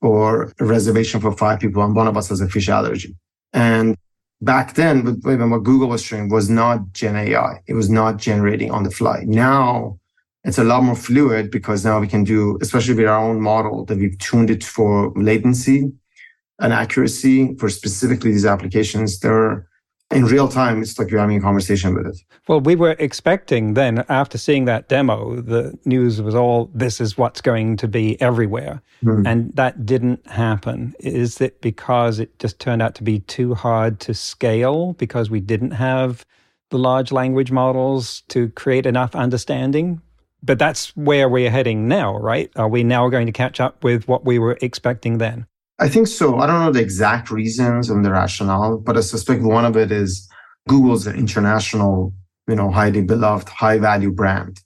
[0.00, 3.14] Or a reservation for five people, and one of us has a fish allergy.
[3.52, 3.96] And
[4.40, 7.60] back then, what Google was showing was not Gen AI.
[7.66, 9.24] It was not generating on the fly.
[9.26, 9.98] Now
[10.44, 13.84] it's a lot more fluid because now we can do, especially with our own model
[13.84, 15.92] that we've tuned it for latency
[16.58, 19.18] and accuracy for specifically these applications.
[19.20, 19.68] There
[20.10, 22.16] in real time, it's like you're having a conversation with it.
[22.48, 27.16] Well, we were expecting then, after seeing that demo, the news was all this is
[27.16, 28.82] what's going to be everywhere.
[29.04, 29.26] Mm.
[29.26, 30.94] And that didn't happen.
[30.98, 35.40] Is it because it just turned out to be too hard to scale because we
[35.40, 36.26] didn't have
[36.70, 40.02] the large language models to create enough understanding?
[40.42, 42.50] But that's where we're heading now, right?
[42.56, 45.46] Are we now going to catch up with what we were expecting then?
[45.80, 46.38] I think so.
[46.38, 49.90] I don't know the exact reasons and the rationale, but I suspect one of it
[49.90, 50.28] is
[50.68, 52.12] Google's an international,
[52.46, 54.60] you know, highly beloved, high value brand,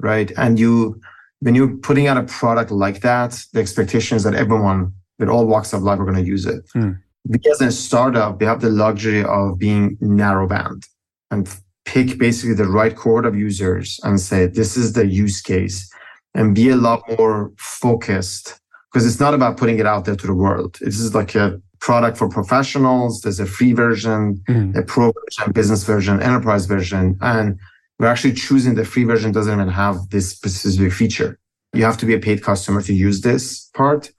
[0.00, 0.32] right?
[0.38, 0.98] And you,
[1.40, 5.46] when you're putting out a product like that, the expectation is that everyone with all
[5.46, 6.64] walks of life are going to use it.
[6.72, 6.92] Hmm.
[7.28, 10.86] Because in a startup, we have the luxury of being narrow band
[11.30, 11.48] and
[11.84, 15.90] pick basically the right cohort of users and say, this is the use case
[16.34, 18.60] and be a lot more focused
[18.96, 20.78] because it's not about putting it out there to the world.
[20.80, 23.20] This is like a product for professionals.
[23.20, 24.74] There's a free version, mm.
[24.74, 27.18] a pro version, business version, enterprise version.
[27.20, 27.58] And
[27.98, 31.38] we're actually choosing the free version doesn't even have this specific feature.
[31.74, 34.10] You have to be a paid customer to use this part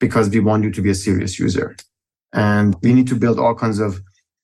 [0.00, 1.76] because we want you to be a serious user.
[2.32, 4.00] And we need to build all kinds of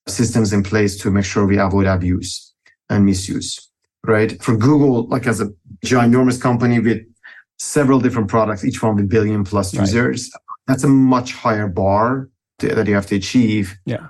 [0.06, 2.52] systems in place to make sure we avoid abuse
[2.90, 3.70] and misuse,
[4.06, 4.30] right?
[4.42, 5.48] For Google, like as a
[5.86, 7.00] ginormous company with
[7.61, 9.83] several different products, each one with billion plus right.
[9.83, 10.31] users.
[10.66, 13.79] That's a much higher bar to, that you have to achieve.
[13.85, 14.09] Yeah.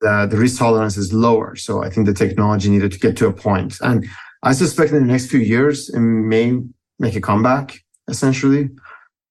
[0.00, 1.56] The, the risk tolerance is lower.
[1.56, 3.76] So I think the technology needed to get to a point.
[3.82, 4.06] And
[4.42, 6.58] I suspect in the next few years, it may
[6.98, 8.70] make a comeback essentially,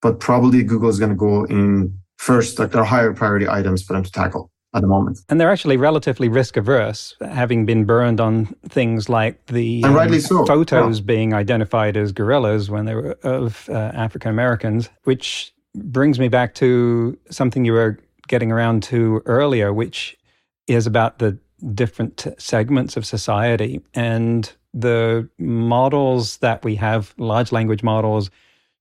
[0.01, 3.81] but probably Google is going to go in first, like there are higher priority items
[3.81, 4.51] for them to tackle.
[4.75, 5.21] At the moment.
[5.29, 10.17] And they're actually relatively risk averse, having been burned on things like the and rightly
[10.17, 10.45] um, so.
[10.45, 11.05] photos yeah.
[11.05, 16.53] being identified as gorillas when they were of uh, African Americans, which brings me back
[16.55, 20.17] to something you were getting around to earlier, which
[20.67, 21.37] is about the
[21.73, 28.29] different segments of society and the models that we have, large language models,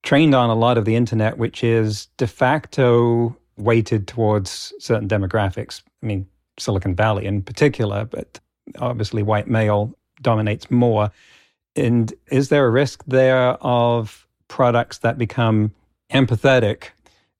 [0.02, 5.82] trained on a lot of the internet, which is de facto weighted towards certain demographics.
[6.02, 6.26] I mean,
[6.58, 8.40] Silicon Valley in particular, but
[8.78, 11.10] obviously white male dominates more.
[11.76, 15.72] And is there a risk there of products that become
[16.12, 16.90] empathetic,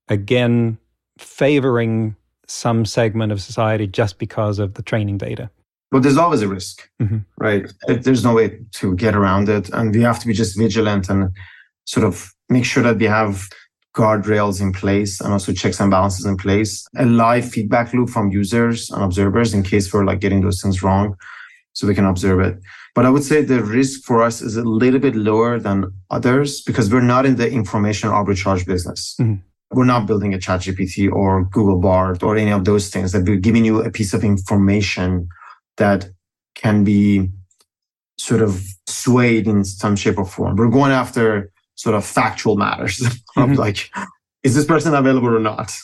[0.08, 0.78] again,
[1.18, 5.50] favoring some segment of society just because of the training data?
[5.90, 7.18] But there's always a risk, mm-hmm.
[7.38, 7.72] right?
[7.86, 9.68] There's no way to get around it.
[9.70, 11.30] And we have to be just vigilant and
[11.84, 13.48] sort of make sure that we have
[13.94, 18.30] guardrails in place and also checks and balances in place, a live feedback loop from
[18.30, 21.16] users and observers in case we're like getting those things wrong
[21.72, 22.60] so we can observe it.
[22.94, 26.60] But I would say the risk for us is a little bit lower than others
[26.62, 29.16] because we're not in the information arbitrage business.
[29.20, 29.40] Mm-hmm.
[29.76, 33.36] We're not building a ChatGPT or Google Bard or any of those things that we're
[33.36, 35.28] giving you a piece of information
[35.78, 36.08] that
[36.54, 37.30] can be
[38.18, 40.54] sort of swayed in some shape or form.
[40.54, 43.52] We're going after sort of factual matters mm-hmm.
[43.52, 43.90] of like,
[44.42, 45.76] is this person available or not?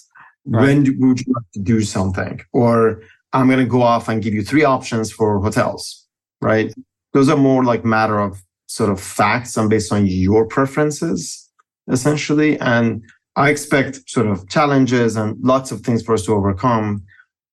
[0.47, 0.63] Right.
[0.63, 2.41] When do, would you like to do something?
[2.53, 6.07] Or I'm going to go off and give you three options for hotels,
[6.41, 6.73] right?
[7.13, 11.49] Those are more like matter of sort of facts and based on your preferences,
[11.91, 12.59] essentially.
[12.61, 13.03] And
[13.37, 17.05] I expect sort of challenges and lots of things for us to overcome,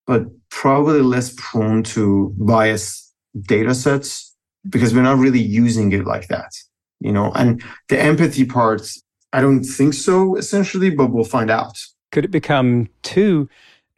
[0.05, 4.35] but probably less prone to bias data sets
[4.69, 6.51] because we're not really using it like that
[6.99, 9.01] you know and the empathy parts
[9.33, 11.77] i don't think so essentially but we'll find out
[12.11, 13.49] could it become too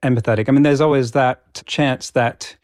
[0.04, 2.56] empathetic i mean there's always that chance that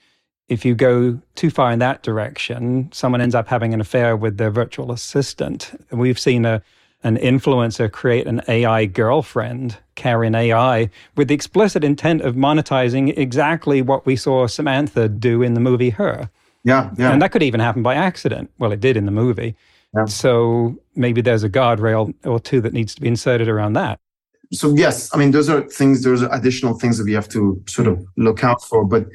[0.47, 4.37] if you go too far in that direction someone ends up having an affair with
[4.37, 6.61] their virtual assistant we've seen a
[7.05, 14.07] an influencer create an AI girlfriend, CarynAI, with the explicit intent of monetizing exactly what
[14.07, 16.31] we saw Samantha do in the movie Her.
[16.63, 17.11] Yeah, yeah.
[17.11, 18.49] And that could even happen by accident.
[18.57, 19.55] Well, it did in the movie.
[19.95, 20.05] Yeah.
[20.05, 23.99] So maybe there's a guardrail or two that needs to be inserted around that.
[24.51, 26.03] So yes, I mean those are things.
[26.03, 28.85] Those are additional things that we have to sort of look out for.
[28.85, 29.07] But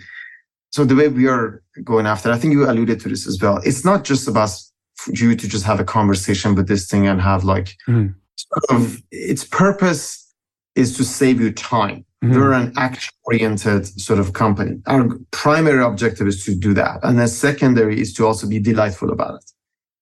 [0.70, 3.58] so the way we are going after, I think you alluded to this as well.
[3.64, 4.50] It's not just about
[5.08, 8.14] you to just have a conversation with this thing and have like mm.
[8.36, 10.32] sort of its purpose
[10.74, 12.04] is to save you time.
[12.22, 12.34] Mm-hmm.
[12.34, 14.80] We're an action oriented sort of company.
[14.86, 17.00] Our primary objective is to do that.
[17.02, 19.50] And then secondary is to also be delightful about it.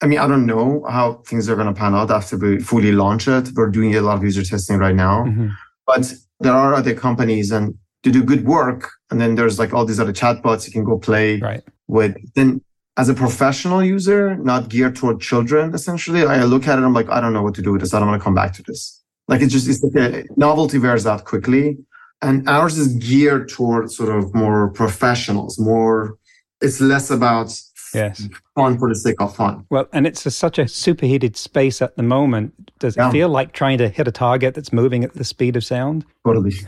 [0.01, 2.93] I mean, I don't know how things are going to pan out after we fully
[2.93, 3.51] launch it.
[3.55, 5.49] We're doing a lot of user testing right now, mm-hmm.
[5.87, 8.91] but there are other companies and to do good work.
[9.11, 11.65] And then there's like all these other chatbots you can go play right.
[11.89, 12.17] with.
[12.35, 12.61] Then
[12.97, 16.83] as a professional user, not geared toward children, essentially, I look at it.
[16.83, 17.93] I'm like, I don't know what to do with this.
[17.93, 19.03] I don't want to come back to this.
[19.27, 21.77] Like it's just, it's like a novelty wears out quickly.
[22.23, 26.19] And ours is geared toward sort of more professionals, more,
[26.61, 27.57] it's less about
[27.95, 28.29] yes.
[28.55, 29.67] Fun for the sake of fun.
[29.71, 32.73] Well and it's a, such a superheated space at the moment.
[32.79, 33.11] Does it yeah.
[33.11, 36.05] feel like trying to hit a target that's moving at the speed of sound?
[36.25, 36.55] Totally.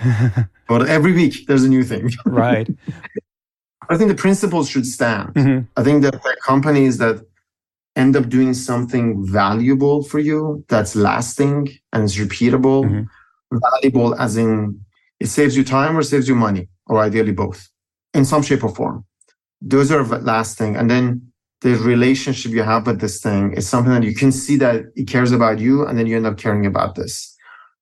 [0.68, 2.10] But every week there's a new thing.
[2.24, 2.68] Right.
[3.88, 5.34] I think the principles should stand.
[5.34, 5.60] Mm-hmm.
[5.76, 7.16] i think that the companies that
[7.96, 12.84] end up doing something valuable for you that's lasting and is repeatable.
[12.84, 13.58] Mm-hmm.
[13.68, 14.80] valuable as in
[15.18, 17.68] it saves you time or saves you money or ideally both
[18.14, 19.04] in some shape or form
[19.60, 20.76] those are lasting.
[20.76, 24.56] And then the relationship you have with this thing is something that you can see
[24.56, 27.36] that it cares about you, and then you end up caring about this.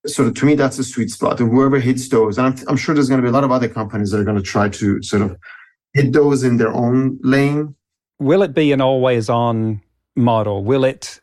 [0.07, 1.41] So to me, that's a sweet spot.
[1.41, 3.53] And whoever hits those, and I'm, I'm sure there's going to be a lot of
[3.53, 5.37] other companies that are going to try to sort of
[5.93, 7.75] hit those in their own lane.
[8.19, 9.81] Will it be an always on
[10.17, 10.65] model?
[10.65, 11.21] Will it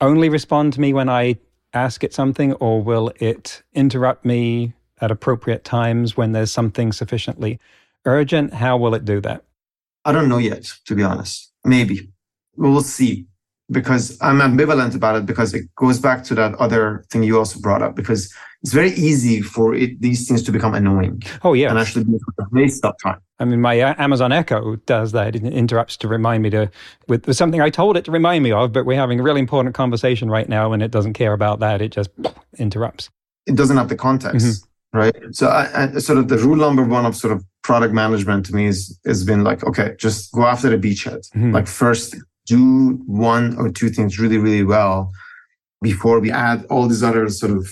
[0.00, 1.38] only respond to me when I
[1.72, 7.58] ask it something, or will it interrupt me at appropriate times when there's something sufficiently
[8.04, 8.54] urgent?
[8.54, 9.44] How will it do that?
[10.06, 11.52] I don't know yet, to be honest.
[11.64, 12.08] Maybe
[12.56, 13.26] we will see
[13.72, 17.58] because I'm ambivalent about it because it goes back to that other thing you also
[17.58, 18.32] brought up because
[18.62, 21.24] it's very easy for it, these things to become annoying.
[21.42, 22.06] Oh yeah, and actually
[22.52, 23.20] waste of time.
[23.40, 25.34] I mean, my Amazon Echo does that.
[25.34, 26.70] It interrupts to remind me to
[27.08, 29.40] with, with something I told it to remind me of, but we're having a really
[29.40, 31.82] important conversation right now, and it doesn't care about that.
[31.82, 32.10] It just
[32.58, 33.10] interrupts.
[33.46, 34.46] It doesn't have the context.
[34.46, 35.14] Mm-hmm right?
[35.32, 38.54] So I, I, sort of the rule number one of sort of product management to
[38.54, 41.22] me is has been like, okay, just go after the beachhead.
[41.30, 41.52] Mm-hmm.
[41.56, 42.08] Like first
[42.46, 42.62] do
[43.06, 45.10] one or two things really, really well
[45.82, 47.62] before we add all these other sort of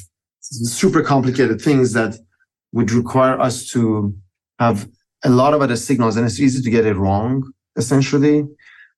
[0.41, 2.13] super complicated things that
[2.73, 4.13] would require us to
[4.59, 4.79] have
[5.23, 7.35] a lot of other signals and it's easy to get it wrong,
[7.77, 8.39] essentially,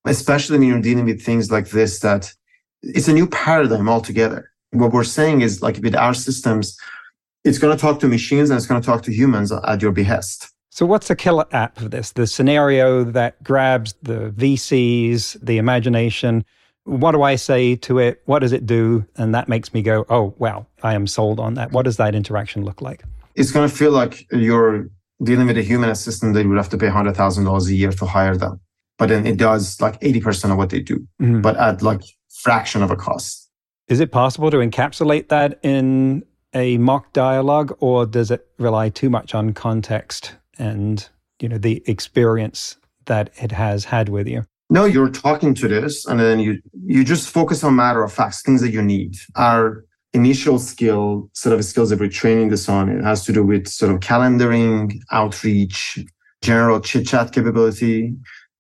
[0.06, 2.32] especially when you're dealing with things like this, that
[2.82, 4.50] it's a new paradigm altogether.
[4.70, 6.64] What we're saying is like with our systems,
[7.44, 9.92] it's going to talk to machines and it's going to talk to humans at your
[9.92, 10.55] behest.
[10.76, 12.12] So, what's the killer app for this?
[12.12, 16.44] The scenario that grabs the VCs, the imagination.
[16.84, 18.20] What do I say to it?
[18.26, 19.06] What does it do?
[19.16, 21.72] And that makes me go, oh, wow, I am sold on that.
[21.72, 23.04] What does that interaction look like?
[23.36, 24.90] It's going to feel like you're
[25.22, 28.04] dealing with a human assistant that you would have to pay $100,000 a year to
[28.04, 28.60] hire them.
[28.98, 31.40] But then it does like 80% of what they do, mm-hmm.
[31.40, 33.48] but at like fraction of a cost.
[33.88, 36.22] Is it possible to encapsulate that in
[36.52, 41.08] a mock dialogue or does it rely too much on context and
[41.40, 42.76] you know the experience
[43.06, 44.44] that it has had with you?
[44.68, 48.42] No you're talking to this and then you you just focus on matter of facts.
[48.42, 52.88] Things that you need our initial skill set of skills that we're training this on.
[52.88, 55.98] It has to do with sort of calendaring outreach
[56.42, 58.14] general chit chat capability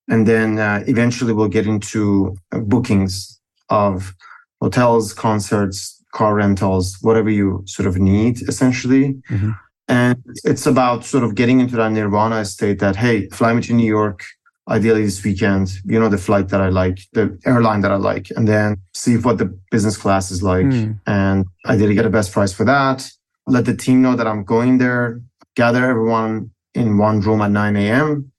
[0.08, 4.14] and then uh, eventually we'll get into bookings of
[4.60, 9.14] hotels concerts car rentals whatever you sort of need essentially.
[9.30, 9.50] Mm-hmm.
[9.88, 13.72] And it's about sort of getting into that nirvana state that, hey, fly me to
[13.72, 14.24] New York,
[14.68, 18.30] ideally this weekend, you know, the flight that I like, the airline that I like,
[18.34, 20.66] and then see what the business class is like.
[20.66, 21.00] Mm.
[21.06, 23.08] And ideally get a best price for that.
[23.46, 25.22] Let the team know that I'm going there,
[25.54, 28.32] gather everyone in one room at 9 a.m.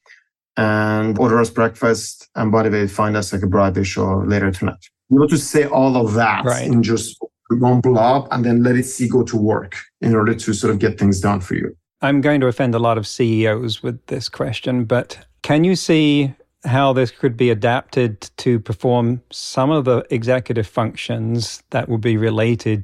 [0.58, 2.30] and order us breakfast.
[2.36, 4.86] And by the way, find us like a Broadway show later tonight.
[5.10, 6.68] You know, to say all of that right.
[6.68, 7.18] in just
[7.50, 10.80] one blob and then let it see go to work in order to sort of
[10.80, 11.76] get things done for you.
[12.02, 16.34] I'm going to offend a lot of CEOs with this question, but can you see
[16.66, 22.18] how this could be adapted to perform some of the executive functions that would be
[22.18, 22.84] related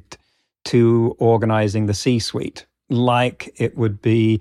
[0.64, 2.66] to organizing the C suite?
[2.88, 4.40] Like it would be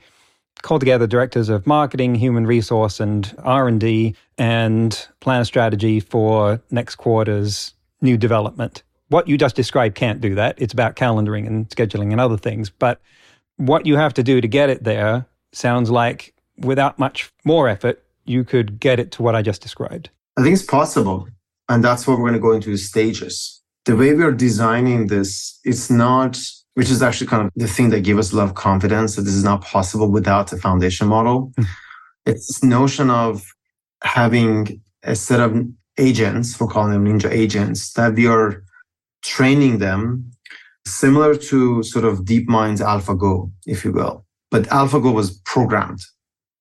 [0.61, 6.95] call together directors of marketing, human resource, and R&D, and plan a strategy for next
[6.95, 8.82] quarter's new development
[9.14, 10.55] what you just described can't do that.
[10.57, 12.72] It's about calendaring and scheduling and other things.
[12.72, 12.99] But
[13.57, 18.03] what you have to do to get it there sounds like without much more effort,
[18.26, 20.09] you could get it to what I just described.
[20.36, 21.28] I think it's possible.
[21.70, 23.61] And that's what we're going to go into stages.
[23.86, 26.39] The way we're designing this, it's not,
[26.74, 29.24] which is actually kind of the thing that gave us a lot of confidence that
[29.24, 31.53] this is not possible without a foundation model.
[31.55, 31.66] Hmm.
[32.26, 33.43] it's this notion of
[34.03, 35.68] having a set of
[35.99, 38.64] agents, we're calling them ninja agents, that we are
[39.24, 40.32] training them
[40.86, 44.26] similar to sort of DeepMind's AlphaGo, if you will.
[44.51, 46.01] But AlphaGo was programmed.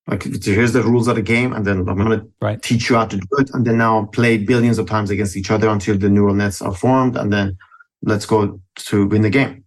[0.07, 2.61] Like here's the rules of the game, and then I'm going to right.
[2.61, 5.49] teach you how to do it, and then now play billions of times against each
[5.49, 7.57] other until the neural nets are formed, and then
[8.01, 9.63] let's go to win the game.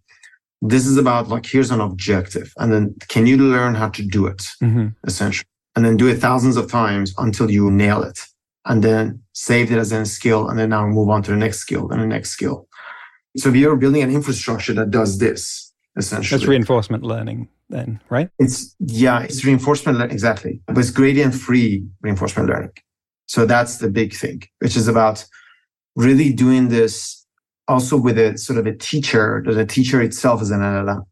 [0.61, 4.27] This is about like here's an objective, and then can you learn how to do
[4.27, 4.89] it, mm-hmm.
[5.07, 8.19] essentially, and then do it thousands of times until you nail it,
[8.65, 11.59] and then save it as a skill, and then now move on to the next
[11.59, 12.66] skill and the next skill.
[13.35, 16.39] So we are building an infrastructure that does this essentially.
[16.39, 18.29] That's reinforcement learning then, right?
[18.39, 22.71] It's yeah, it's reinforcement learning exactly, but it's gradient free reinforcement learning.
[23.27, 25.25] So that's the big thing, which is about
[25.95, 27.25] really doing this
[27.67, 31.03] also with a sort of a teacher that the teacher itself is an LLM.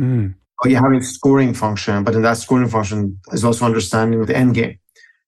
[0.00, 0.34] Mm.
[0.62, 4.36] Or you have a scoring function, but in that scoring function is also understanding the
[4.36, 4.78] end game.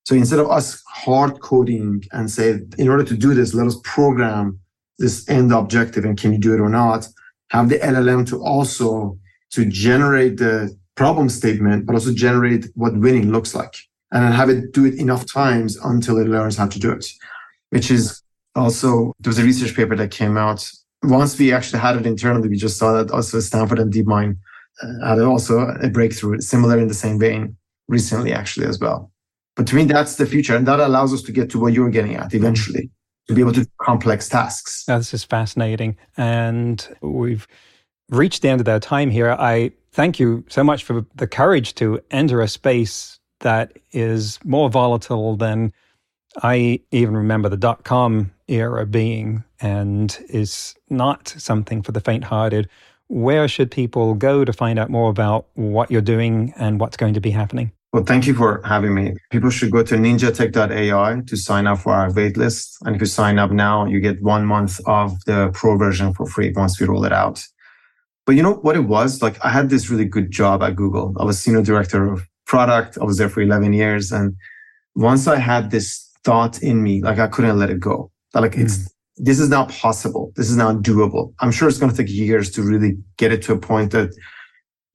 [0.05, 3.77] So instead of us hard coding and say, in order to do this, let us
[3.83, 4.57] program
[4.99, 7.07] this end objective and can you do it or not
[7.49, 9.17] have the llm to also
[9.51, 13.75] to generate the problem statement but also generate what winning looks like.
[14.11, 17.05] And then have it do it enough times until it learns how to do it
[17.69, 18.21] which is
[18.55, 20.69] also there was a research paper that came out.
[21.03, 24.37] Once we actually had it internally we just saw that also stanford and deepmind
[24.81, 27.55] uh, had also a breakthrough similar in the same vein
[27.87, 29.11] recently actually as well.
[29.55, 31.89] But to me that's the future and that allows us to get to what you're
[31.89, 32.89] getting at eventually
[33.27, 34.85] to be able to do complex tasks.
[34.87, 35.97] Now, this is fascinating.
[36.15, 37.47] And we've
[38.09, 39.31] reached the end of our time here.
[39.31, 44.69] I thank you so much for the courage to enter a space that is more
[44.69, 45.73] volatile than
[46.41, 52.23] I even remember the dot com era being and is not something for the faint
[52.23, 52.69] hearted.
[53.07, 57.13] Where should people go to find out more about what you're doing and what's going
[57.15, 57.71] to be happening?
[57.97, 59.15] Well, thank you for having me.
[59.31, 62.77] People should go to ninjatech.ai to sign up for our waitlist.
[62.85, 66.27] And if you sign up now, you get one month of the pro version for
[66.27, 67.43] free once we roll it out.
[68.27, 69.23] But you know what it was?
[69.23, 71.15] Like I had this really good job at Google.
[71.19, 72.99] I was senior director of product.
[73.01, 74.11] I was there for 11 years.
[74.11, 74.35] And
[74.93, 78.11] once I had this thought in me, like I couldn't let it go.
[78.35, 78.65] Like mm.
[78.65, 80.33] it's, this is not possible.
[80.35, 81.33] This is not doable.
[81.39, 84.11] I'm sure it's going to take years to really get it to a point that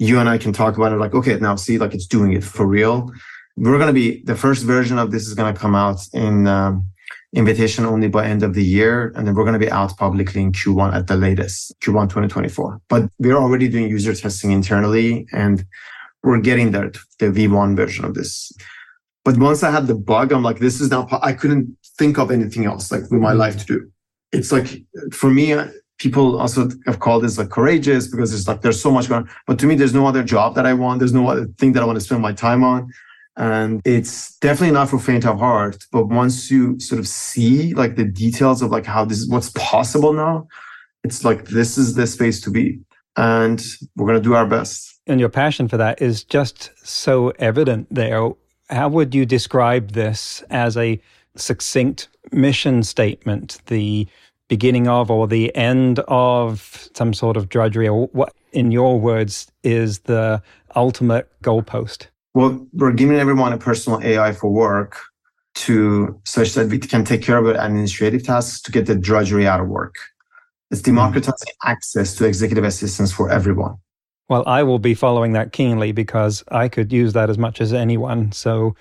[0.03, 2.43] you and I can talk about it like, okay, now see, like it's doing it
[2.43, 3.13] for real.
[3.57, 6.49] we're going to be the first version of this is going to come out in
[6.49, 6.85] um,
[7.33, 9.13] invitation only by end of the year.
[9.15, 12.81] And then we're going to be out publicly in Q1 at the latest, Q1 2024.
[12.89, 15.65] But we're already doing user testing internally and
[16.25, 16.91] we're getting there,
[17.21, 18.53] the V1 version of this.
[19.25, 22.33] But once I had the bug, I'm like, this is now, I couldn't think of
[22.33, 23.39] anything else like with my mm-hmm.
[23.39, 23.89] life to do.
[24.33, 24.83] It's like,
[25.13, 25.55] for me,
[25.99, 29.31] people also have called this like courageous because it's like, there's so much going on.
[29.47, 30.99] But to me, there's no other job that I want.
[30.99, 32.91] There's no other thing that I want to spend my time on.
[33.37, 35.85] And it's definitely not for faint of heart.
[35.93, 39.51] But once you sort of see like the details of like how this is what's
[39.51, 40.49] possible now,
[41.05, 42.81] it's like, this is the space to be.
[43.17, 43.65] And
[43.97, 45.01] we're going to do our best.
[45.07, 48.31] And your passion for that is just so evident there.
[48.71, 51.01] How would you describe this as a
[51.37, 54.07] succinct mission statement, the
[54.53, 59.51] beginning of or the end of some sort of drudgery, or what, in your words,
[59.63, 60.43] is the
[60.77, 62.09] ultimate goalpost?
[62.35, 65.01] Well, we're giving everyone a personal AI for work
[65.55, 69.59] to such that we can take care of administrative tasks to get the drudgery out
[69.59, 69.95] of work.
[70.71, 70.97] It's mm-hmm.
[70.97, 71.71] democratizing mm-hmm.
[71.71, 73.77] access to executive assistance for everyone.
[74.29, 77.73] Well, I will be following that keenly because I could use that as much as
[77.73, 78.33] anyone.
[78.33, 78.77] So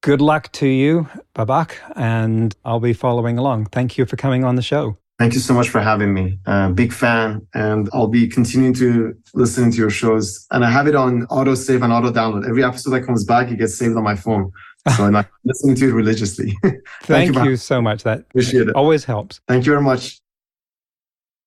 [0.00, 3.66] good luck to you, Babak, and I'll be following along.
[3.66, 4.96] Thank you for coming on the show.
[5.18, 6.38] Thank you so much for having me.
[6.46, 10.46] Uh, big fan, and I'll be continuing to listen to your shows.
[10.50, 12.48] And I have it on auto save and auto download.
[12.48, 14.50] Every episode that comes back, it gets saved on my phone.
[14.96, 16.56] So I'm listening to it religiously.
[16.62, 18.02] Thank, Thank, you, you so much.
[18.02, 18.74] That appreciate it.
[18.74, 19.40] Always helps.
[19.46, 20.18] Thank you very much.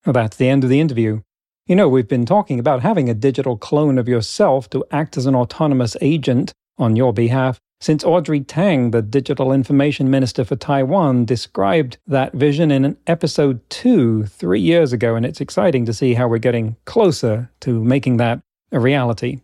[0.06, 1.22] Well, that's the end of the interview.
[1.68, 5.26] You know, we've been talking about having a digital clone of yourself to act as
[5.26, 11.26] an autonomous agent on your behalf since Audrey Tang, the Digital Information Minister for Taiwan,
[11.26, 16.14] described that vision in an episode two three years ago, and it's exciting to see
[16.14, 19.42] how we're getting closer to making that a reality.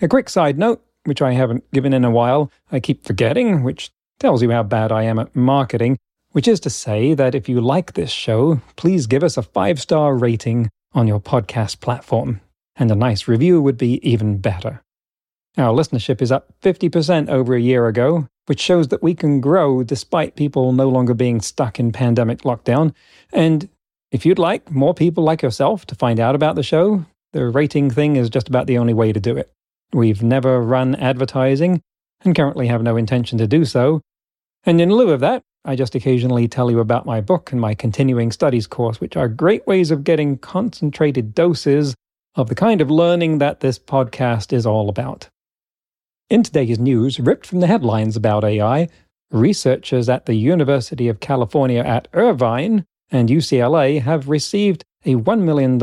[0.00, 3.90] A quick side note, which I haven't given in a while, I keep forgetting, which
[4.20, 5.98] tells you how bad I am at marketing,
[6.32, 9.80] which is to say that if you like this show, please give us a five
[9.80, 12.40] star rating on your podcast platform,
[12.76, 14.82] and a nice review would be even better.
[15.56, 19.82] Our listenership is up 50% over a year ago, which shows that we can grow
[19.82, 22.94] despite people no longer being stuck in pandemic lockdown.
[23.32, 23.68] And
[24.12, 27.90] if you'd like more people like yourself to find out about the show, the rating
[27.90, 29.52] thing is just about the only way to do it.
[29.92, 31.80] We've never run advertising
[32.24, 34.00] and currently have no intention to do so.
[34.64, 37.74] And in lieu of that, I just occasionally tell you about my book and my
[37.74, 41.94] continuing studies course, which are great ways of getting concentrated doses
[42.34, 45.28] of the kind of learning that this podcast is all about.
[46.30, 48.88] In today's news, ripped from the headlines about AI,
[49.30, 55.78] researchers at the University of California at Irvine and UCLA have received a $1 million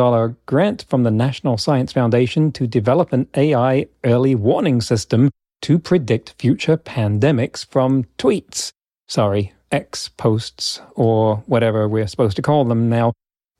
[0.46, 5.32] grant from the National Science Foundation to develop an AI early warning system
[5.64, 8.72] to predict future pandemics from tweets.
[9.08, 13.14] Sorry, X posts, or whatever we're supposed to call them now.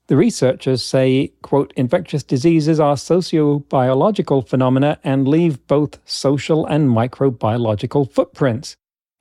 [0.08, 8.12] The researchers say, quote, infectious diseases are sociobiological phenomena and leave both social and microbiological
[8.12, 8.76] footprints.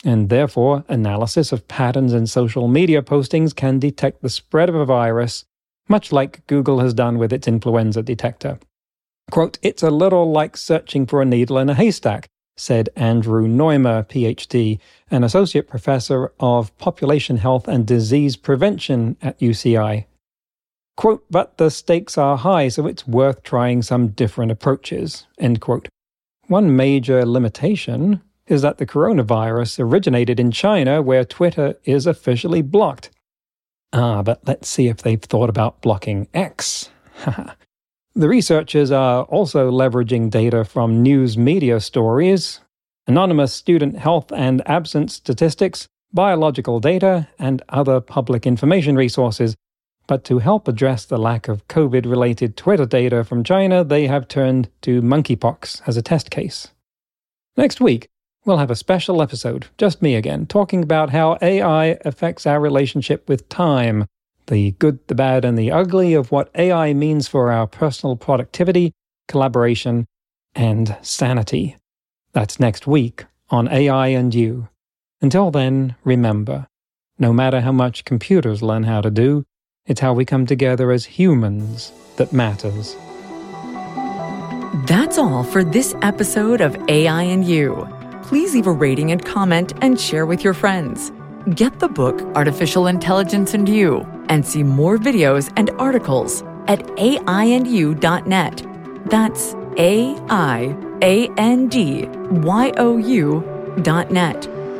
[0.05, 4.85] And therefore, analysis of patterns in social media postings can detect the spread of a
[4.85, 5.47] virus,
[5.89, 8.59] much like Google has done with its influenza detector.
[9.31, 14.07] Quote, it's a little like searching for a needle in a haystack said Andrew Noymer,
[14.07, 14.79] PhD,
[15.11, 20.07] an associate professor of population health and disease prevention at UCI.
[20.97, 25.27] Quote, but the stakes are high, so it's worth trying some different approaches.
[25.39, 25.89] End quote.
[26.47, 33.11] One major limitation is that the coronavirus originated in China, where Twitter is officially blocked.
[33.93, 36.91] Ah, but let's see if they've thought about blocking X.
[38.17, 42.61] The researchers are also leveraging data from news media stories,
[43.09, 49.57] anonymous student health and absence statistics, biological data, and other public information resources.
[50.07, 54.29] But to help address the lack of COVID related Twitter data from China, they have
[54.29, 56.69] turned to monkeypox as a test case.
[57.57, 58.09] Next week,
[58.45, 63.29] we'll have a special episode, just me again, talking about how AI affects our relationship
[63.29, 64.07] with time
[64.47, 68.93] the good, the bad, and the ugly of what AI means for our personal productivity,
[69.27, 70.07] collaboration,
[70.55, 71.77] and sanity.
[72.33, 74.69] That's next week on AI and You.
[75.21, 76.67] Until then, remember
[77.19, 79.45] no matter how much computers learn how to do,
[79.87, 82.97] it's how we come together as humans that matters.
[84.87, 87.87] That's all for this episode of AI and You.
[88.23, 91.13] Please leave a rating and comment and share with your friends.
[91.55, 98.67] Get the book Artificial Intelligence and You and see more videos and articles at aiandyou.net.
[99.07, 103.41] That's A I A N D Y O U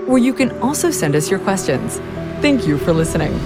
[0.07, 1.99] where you can also send us your questions.
[2.41, 3.39] Thank you for listening.